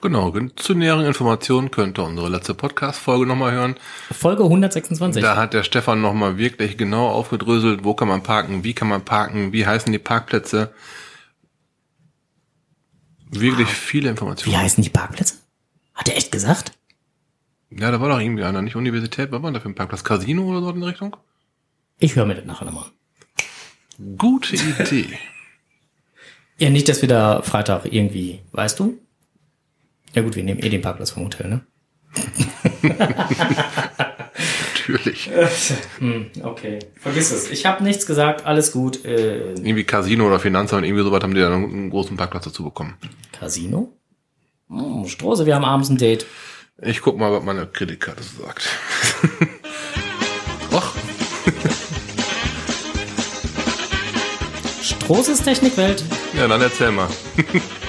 [0.00, 3.76] Genau, zu näheren Informationen könnt ihr unsere letzte Podcast-Folge nochmal hören.
[4.12, 5.22] Folge 126.
[5.22, 9.04] Da hat der Stefan nochmal wirklich genau aufgedröselt, wo kann man parken, wie kann man
[9.04, 10.74] parken, wie heißen die Parkplätze.
[13.30, 13.74] Wirklich wow.
[13.74, 14.54] viele Informationen.
[14.54, 15.36] Wie heißen die Parkplätze?
[15.94, 16.72] Hat er echt gesagt?
[17.70, 20.04] Ja, da war doch irgendwie einer, nicht Universität, was war da für ein Parkplatz?
[20.04, 21.16] Casino oder so in Richtung?
[21.98, 22.86] Ich höre mir das nachher nochmal.
[24.18, 25.18] Gute Idee.
[26.58, 28.98] ja, nicht, dass wir da Freitag irgendwie, weißt du?
[30.14, 31.66] Ja gut, wir nehmen eh den Parkplatz vom Hotel, ne?
[34.86, 35.30] Natürlich.
[35.98, 37.50] Hm, okay, vergiss es.
[37.50, 39.04] Ich habe nichts gesagt, alles gut.
[39.04, 42.94] Äh, Irgendwie Casino oder Finanzamt, irgendwie sowas haben die dann einen großen Parkplatz dazu bekommen.
[43.32, 43.92] Casino?
[44.68, 46.26] Hm, Strose, wir haben abends ein Date.
[46.82, 48.68] Ich guck mal, was meine Kreditkarte so sagt.
[50.72, 50.92] Och,
[54.82, 56.02] Stroses Technikwelt.
[56.36, 57.08] ja, dann erzähl mal.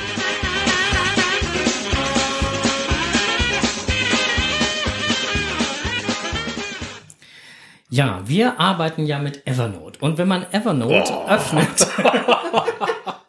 [7.90, 10.00] Ja, wir arbeiten ja mit Evernote.
[10.02, 12.62] Und wenn man Evernote öffnet Oh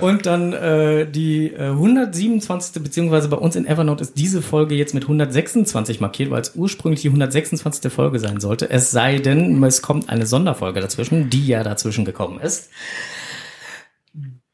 [0.00, 2.82] und dann äh, die äh, 127.
[2.82, 7.02] beziehungsweise bei uns in Evernote ist diese Folge jetzt mit 126 markiert, weil es ursprünglich
[7.02, 7.92] die 126.
[7.92, 8.70] Folge sein sollte.
[8.70, 12.70] Es sei denn, es kommt eine Sonderfolge dazwischen, die ja dazwischen gekommen ist.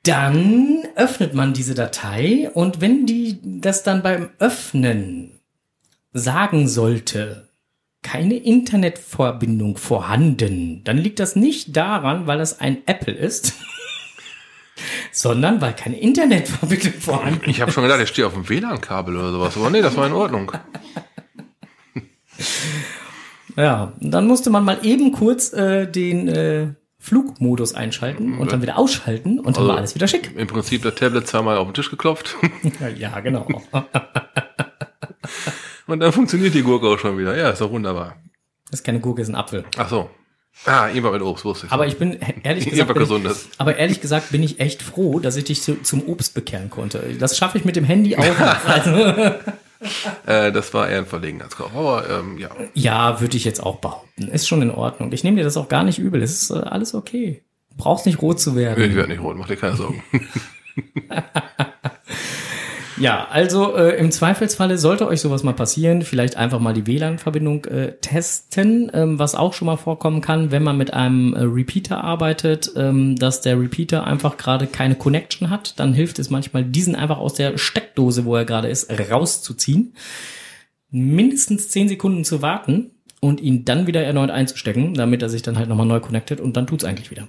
[0.02, 5.40] Dann öffnet man diese Datei und wenn die das dann beim Öffnen
[6.12, 7.48] sagen sollte,
[8.02, 13.54] keine Internetverbindung vorhanden, dann liegt das nicht daran, weil es ein Apple ist,
[15.12, 17.48] sondern weil keine Internetverbindung vorhanden ist.
[17.48, 19.56] Ich habe schon gedacht, ich stehe auf dem WLAN-Kabel oder sowas.
[19.56, 20.52] Aber nee, das war in Ordnung.
[23.56, 28.78] Ja, dann musste man mal eben kurz äh, den äh, Flugmodus einschalten und dann wieder
[28.78, 30.32] ausschalten und dann war alles wieder schick.
[30.36, 32.34] Im Prinzip das Tablet zweimal auf den Tisch geklopft.
[32.80, 33.46] Ja, ja genau.
[35.86, 37.36] Und dann funktioniert die Gurke auch schon wieder.
[37.36, 38.16] Ja, ist doch wunderbar.
[38.70, 39.64] Das ist keine Gurke, ist ein Apfel.
[39.76, 40.08] Ach so.
[40.66, 41.72] Ah, irgendwann mit Obst, wusste ich.
[41.72, 43.48] Aber ich bin ehrlich gesagt, bin, Gesundes.
[43.58, 47.14] aber ehrlich gesagt bin ich echt froh, dass ich dich zu, zum Obst bekehren konnte.
[47.18, 48.24] Das schaffe ich mit dem Handy auch.
[48.38, 48.64] noch.
[48.66, 49.34] Also,
[50.26, 51.70] Äh, das war eher ein Verlegenheitskauf.
[51.76, 52.48] Aber ähm, ja.
[52.72, 54.28] ja, würde ich jetzt auch behaupten.
[54.28, 55.12] Ist schon in Ordnung.
[55.12, 56.22] Ich nehme dir das auch gar nicht übel.
[56.22, 57.42] Es ist äh, alles okay.
[57.76, 58.82] Brauchst nicht rot zu werden.
[58.82, 60.02] Ich werde nicht rot, mach dir keine Sorgen.
[62.96, 67.64] Ja, also äh, im Zweifelsfalle sollte euch sowas mal passieren, vielleicht einfach mal die WLAN-Verbindung
[67.64, 72.04] äh, testen, ähm, was auch schon mal vorkommen kann, wenn man mit einem äh, Repeater
[72.04, 76.94] arbeitet, ähm, dass der Repeater einfach gerade keine Connection hat, dann hilft es manchmal, diesen
[76.94, 79.94] einfach aus der Steckdose, wo er gerade ist, rauszuziehen,
[80.90, 85.58] mindestens 10 Sekunden zu warten und ihn dann wieder erneut einzustecken, damit er sich dann
[85.58, 87.26] halt nochmal neu connectet und dann tut's eigentlich wieder.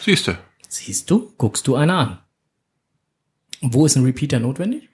[0.00, 0.38] Siehste.
[0.72, 2.18] Siehst du, guckst du einer an.
[3.60, 4.88] Wo ist ein Repeater notwendig?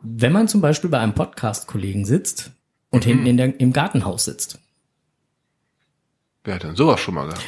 [0.00, 2.50] Wenn man zum Beispiel bei einem Podcast-Kollegen sitzt
[2.88, 4.58] und hinten in der, im Gartenhaus sitzt.
[6.44, 7.44] Wer hat denn sowas schon mal gehabt?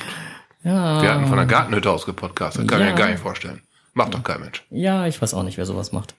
[0.63, 2.69] Ja, Wir hatten von der Gartenhütte aus gepodcastet.
[2.69, 2.93] Kann ich Ja.
[2.93, 3.63] mir gar nicht vorstellen.
[3.95, 4.63] Macht doch kein Mensch.
[4.69, 6.15] ja, ich weiß auch nicht, wer sowas macht.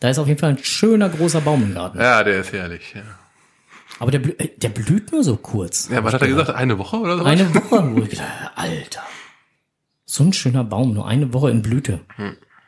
[0.00, 1.98] Da ist auf jeden Fall ein schöner großer Baum im Garten.
[2.00, 2.94] Ja, der ist herrlich.
[2.94, 3.02] Ja,
[3.98, 5.88] Aber der, äh, der blüht nur so kurz.
[5.90, 6.48] ja was hat er gesagt?
[6.50, 7.24] Eine Woche oder so?
[7.24, 8.20] Eine Woche, ich
[8.54, 9.02] Alter.
[10.06, 12.00] So ein schöner Baum, nur eine Woche in Blüte.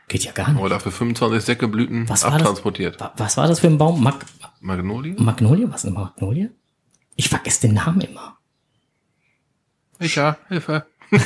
[0.09, 0.63] Geht ja gar nicht.
[0.63, 2.41] Oder für 25 Säckeblüten Was war das?
[2.41, 3.01] abtransportiert.
[3.01, 4.03] Wa- Was war das für ein Baum?
[4.03, 4.25] Mag
[4.61, 5.15] Magnolie?
[5.19, 5.71] Magnolie?
[5.71, 6.51] Was ist eine Magnolie?
[7.17, 8.37] Ich vergesse den Namen immer.
[9.99, 10.87] Ich ja, Hilfe.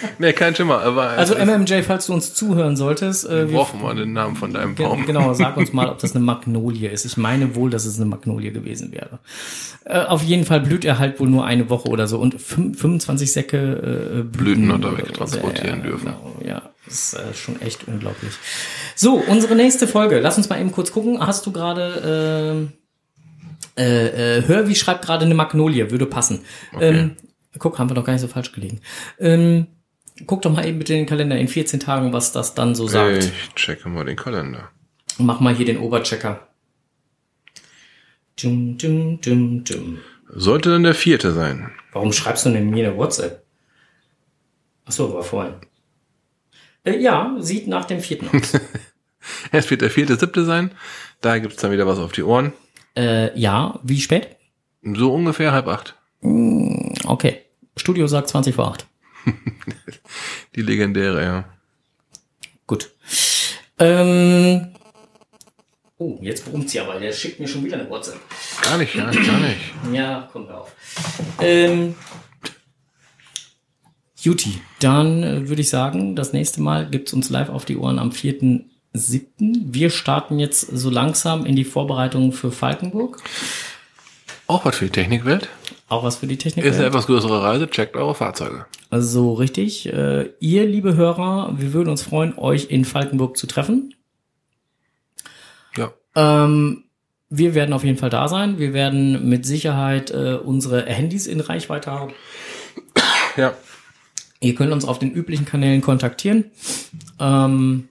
[0.18, 0.80] nee, kein Schimmer.
[0.82, 4.12] Aber Also ist- MMJ, falls du uns zuhören solltest, äh, wir wir, brauchen mal den
[4.12, 5.06] Namen von deinem Baum.
[5.06, 7.04] genau, sag uns mal, ob das eine Magnolie ist.
[7.04, 9.18] Ich meine wohl, dass es eine Magnolie gewesen wäre.
[9.84, 12.76] Äh, auf jeden Fall blüht er halt wohl nur eine Woche oder so und fün-
[12.76, 16.06] 25 Säcke äh, Blüten, hat er wegtransportieren ja, dürfen.
[16.06, 18.32] Genau, ja, das ist äh, schon echt unglaublich.
[18.94, 20.18] So, unsere nächste Folge.
[20.20, 21.24] Lass uns mal eben kurz gucken.
[21.24, 22.68] Hast du gerade
[23.78, 25.90] äh, äh, äh, Hör, wie schreibt gerade eine Magnolie?
[25.90, 26.40] Würde passen.
[26.80, 27.16] Ähm,
[27.58, 28.80] guck, haben wir doch gar nicht so falsch gelegen.
[29.18, 29.66] Ähm,
[30.26, 33.24] guck doch mal eben bitte den Kalender in 14 Tagen, was das dann so sagt.
[33.24, 34.70] Ich checke mal den Kalender.
[35.18, 36.46] Mach mal hier den Oberchecker.
[38.40, 39.98] Dum, dum, dum, dum.
[40.28, 41.70] Sollte dann der vierte sein.
[41.92, 43.42] Warum schreibst du denn mir eine WhatsApp?
[44.84, 45.54] Ach so, war vorhin.
[46.84, 48.52] Äh, ja, sieht nach dem vierten aus.
[49.50, 50.70] Es wird der vierte, siebte sein.
[51.20, 52.52] Da gibt's dann wieder was auf die Ohren.
[52.96, 54.36] äh, ja, wie spät?
[54.82, 55.96] So ungefähr halb acht.
[56.22, 57.38] Okay.
[57.76, 58.86] Studio sagt 20 vor 8.
[60.54, 61.44] Die legendäre, ja.
[62.66, 62.90] Gut.
[63.78, 64.68] Ähm,
[65.98, 66.98] oh, jetzt brummt sie aber.
[66.98, 68.20] Der schickt mir schon wieder eine WhatsApp.
[68.62, 69.60] Gar nicht, gar nicht, gar nicht.
[69.92, 70.72] Ja, kommen wir auf.
[71.40, 71.94] Ähm,
[74.18, 77.98] Juti, dann äh, würde ich sagen, das nächste Mal gibt's uns live auf die Ohren
[77.98, 78.64] am 4.7.
[79.72, 83.22] Wir starten jetzt so langsam in die Vorbereitungen für Falkenburg.
[84.48, 85.48] Auch was für die Technikwelt.
[85.88, 86.64] Auch was für die Technik.
[86.64, 87.68] Ist eine etwas größere Reise.
[87.68, 88.66] Checkt eure Fahrzeuge.
[88.90, 89.86] Also richtig.
[89.86, 93.94] Äh, ihr, liebe Hörer, wir würden uns freuen, euch in Falkenburg zu treffen.
[95.76, 95.92] Ja.
[96.14, 96.84] Ähm,
[97.28, 98.58] wir werden auf jeden Fall da sein.
[98.58, 102.12] Wir werden mit Sicherheit äh, unsere Handys in Reichweite haben.
[103.36, 103.54] Ja.
[104.40, 106.50] Ihr könnt uns auf den üblichen Kanälen kontaktieren.
[107.20, 107.88] Ähm,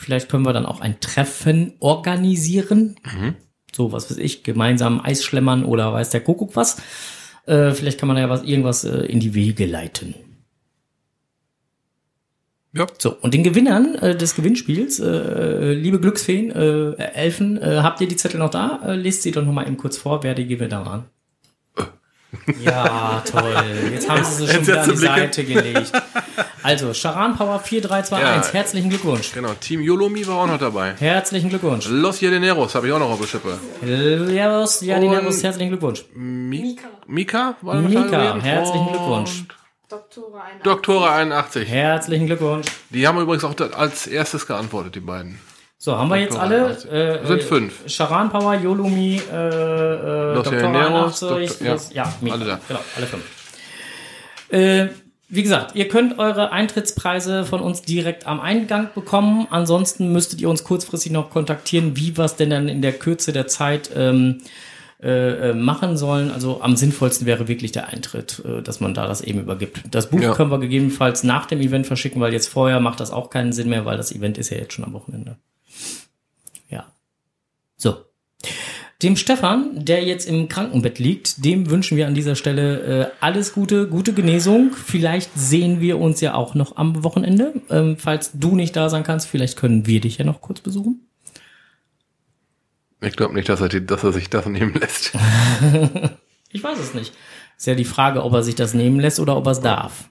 [0.00, 2.94] Vielleicht können wir dann auch ein Treffen organisieren.
[3.78, 6.78] So, was weiß ich, gemeinsam Eisschlemmern oder weiß der Kuckuck was.
[7.46, 10.16] Äh, vielleicht kann man ja was, irgendwas äh, in die Wege leiten.
[12.72, 12.88] Ja.
[12.98, 18.08] So, und den Gewinnern äh, des Gewinnspiels, äh, liebe Glücksfeen, äh, Elfen, äh, habt ihr
[18.08, 18.80] die Zettel noch da?
[18.84, 21.04] Äh, lest sie doch noch mal eben kurz vor, wer die Gewinner waren.
[22.62, 23.54] Ja, toll.
[23.92, 25.92] Jetzt haben sie sie schon wieder an die Seite gelegt.
[26.62, 28.58] Also, Charan Power 4321, Ja.
[28.60, 29.32] herzlichen Glückwunsch.
[29.32, 30.94] Genau, Team Yolomi war auch noch dabei.
[30.98, 31.86] Herzlichen Glückwunsch.
[31.88, 33.58] Los Jedineros habe ich auch noch auf der Schippe.
[33.82, 36.04] Servus, ja, die Und- Nervus, herzlichen Glückwunsch.
[36.14, 36.88] Mika.
[37.06, 39.44] Mika war noch Mika, herzlichen Glückwunsch.
[39.88, 40.62] Doktore 81.
[40.64, 41.68] Doktore 81.
[41.68, 42.66] Herzlichen Glückwunsch.
[42.90, 45.40] Die haben übrigens auch als erstes geantwortet, die beiden.
[45.80, 46.66] So, haben wir jetzt alle?
[46.66, 46.90] 81.
[46.90, 47.86] Äh, Sind äh, fünf.
[47.86, 50.60] Charan Power, Yolumi, äh, äh, Los Dr.
[50.72, 52.34] Llaneros, 81, Doktor- ja, ja, Mika.
[52.34, 52.60] alle da.
[52.66, 53.24] Genau, alle fünf.
[54.50, 54.88] Äh,
[55.28, 59.46] wie gesagt, ihr könnt eure Eintrittspreise von uns direkt am Eingang bekommen.
[59.50, 63.32] Ansonsten müsstet ihr uns kurzfristig noch kontaktieren, wie wir es denn dann in der Kürze
[63.32, 64.38] der Zeit ähm,
[65.02, 66.32] äh, äh, machen sollen.
[66.32, 69.82] Also am sinnvollsten wäre wirklich der Eintritt, äh, dass man da das eben übergibt.
[69.92, 70.32] Das Buch Ja.
[70.34, 73.68] können wir gegebenenfalls nach dem Event verschicken, weil jetzt vorher macht das auch keinen Sinn
[73.68, 75.36] mehr, weil das Event ist ja jetzt schon am Wochenende.
[76.68, 76.92] Ja.
[77.76, 77.96] So.
[79.02, 83.52] Dem Stefan, der jetzt im Krankenbett liegt, dem wünschen wir an dieser Stelle äh, alles
[83.52, 84.72] Gute, gute Genesung.
[84.72, 87.54] Vielleicht sehen wir uns ja auch noch am Wochenende.
[87.70, 91.06] Ähm, falls du nicht da sein kannst, vielleicht können wir dich ja noch kurz besuchen.
[93.00, 95.12] Ich glaube nicht, dass er, die, dass er sich das nehmen lässt.
[96.50, 97.12] Ich weiß es nicht.
[97.56, 100.08] Ist ja die Frage, ob er sich das nehmen lässt oder ob er es darf.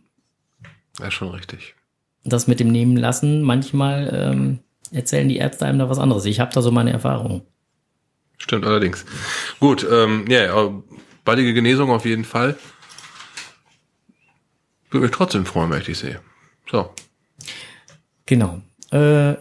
[0.99, 1.75] Ja, schon richtig.
[2.23, 4.59] Das mit dem Nehmen lassen, manchmal ähm,
[4.91, 6.25] erzählen die Ärzte einem da was anderes.
[6.25, 7.41] Ich habe da so meine Erfahrungen.
[8.37, 9.05] Stimmt allerdings.
[9.59, 10.71] Gut, ähm, ja,
[11.25, 12.55] baldige Genesung auf jeden Fall.
[14.89, 16.21] Würde mich trotzdem freuen, wenn ich dich sehe.
[16.69, 16.93] So.
[18.25, 18.61] Genau.
[18.91, 19.35] Äh,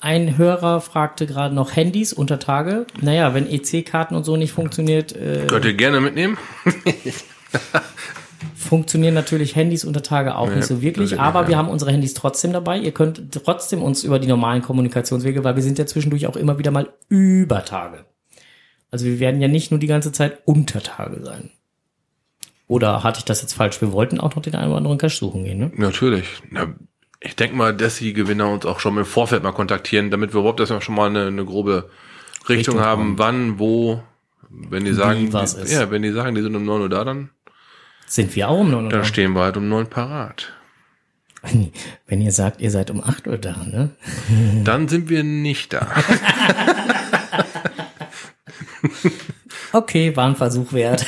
[0.00, 2.86] ein Hörer fragte gerade noch Handys unter Tage.
[3.00, 6.38] Naja, wenn EC-Karten und so nicht funktioniert, äh, Könnt ihr gerne mitnehmen?
[8.62, 11.58] funktionieren natürlich Handys unter Tage auch Nee, nicht so wirklich, aber nicht, wir ja.
[11.58, 12.78] haben unsere Handys trotzdem dabei.
[12.78, 16.58] Ihr könnt trotzdem uns über die normalen Kommunikationswege, weil wir sind ja zwischendurch auch immer
[16.58, 18.04] wieder mal über Tage.
[18.90, 21.50] Also wir werden ja nicht nur die ganze Zeit unter Tage sein.
[22.68, 23.80] Oder hatte ich das jetzt falsch?
[23.80, 25.72] Wir wollten auch noch den einen oder anderen Cache suchen gehen, ne?
[25.76, 26.26] Natürlich.
[26.50, 26.74] Na,
[27.20, 30.40] ich denke mal, dass die Gewinner uns auch schon im Vorfeld mal kontaktieren, damit wir
[30.40, 31.90] überhaupt erstmal schon mal eine, eine grobe
[32.40, 33.18] Richtung, Richtung haben, haben.
[33.18, 34.02] wann, wo,
[34.50, 35.72] wenn die sagen, ist.
[35.72, 37.30] ja, wenn die sagen, die sind um 9 Uhr da, dann,
[38.12, 39.04] Sind wir auch um 9 Uhr dann da?
[39.06, 40.52] stehen wir halt um 9 parat.
[42.06, 43.88] Wenn, ihr sagt, ihr seid um 8 Uhr da, ne?
[44.64, 45.88] Dann sind wir nicht da.
[49.74, 51.06] Okay, war ein Versuch wert.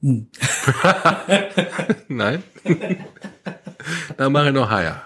[2.08, 2.42] Nein.
[4.16, 5.02] dann mache ich noch Haier.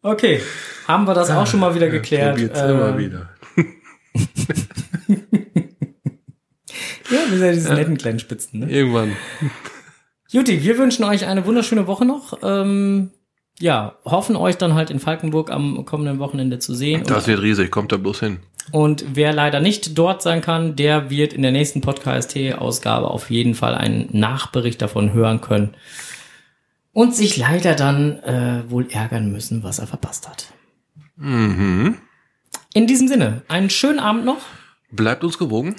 [0.00, 0.40] Okay,
[0.88, 2.30] haben wir das auch schon mal wieder geklärt.
[2.36, 3.28] Probiert's immer Äh, wieder.
[7.10, 8.70] Ja, wir sind ja diese netten kleinen Spitzen, ne?
[8.70, 9.16] Irgendwann.
[10.30, 12.38] Juti, wir wünschen euch eine wunderschöne Woche noch.
[12.42, 13.10] Ähm,
[13.60, 17.04] ja, hoffen euch dann halt in Falkenburg am kommenden Wochenende zu sehen.
[17.06, 18.40] Das wird riesig, kommt da bloß hin.
[18.72, 23.54] Und wer leider nicht dort sein kann, der wird in der nächsten Podcast-Ausgabe auf jeden
[23.54, 25.74] Fall einen Nachbericht davon hören können.
[26.92, 30.52] Und sich leider dann äh, wohl ärgern müssen, was er verpasst hat.
[31.16, 31.98] Mhm.
[32.72, 34.40] In diesem Sinne, einen schönen Abend noch.
[34.90, 35.76] Bleibt uns gewogen.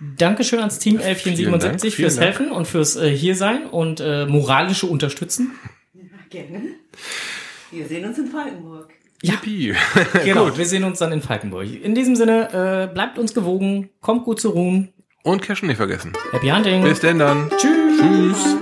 [0.00, 2.26] Dankeschön ans Team Elfchen Vielen Dank, 77 vielen fürs Dank.
[2.26, 5.52] Helfen und fürs äh, Hiersein und äh, moralische Unterstützen.
[6.28, 6.60] Gerne.
[7.70, 8.92] Wir sehen uns in Falkenburg.
[9.22, 9.74] Yippie.
[10.24, 11.66] Genau, wir sehen uns dann in Falkenburg.
[11.82, 14.92] In diesem Sinne, äh, bleibt uns gewogen, kommt gut zu ruhen.
[15.22, 16.12] Und Cashen nicht vergessen.
[16.30, 16.82] Happy Hunting.
[16.82, 17.50] Bis denn dann.
[17.56, 17.98] Tschüss.
[17.98, 18.56] Tschüss.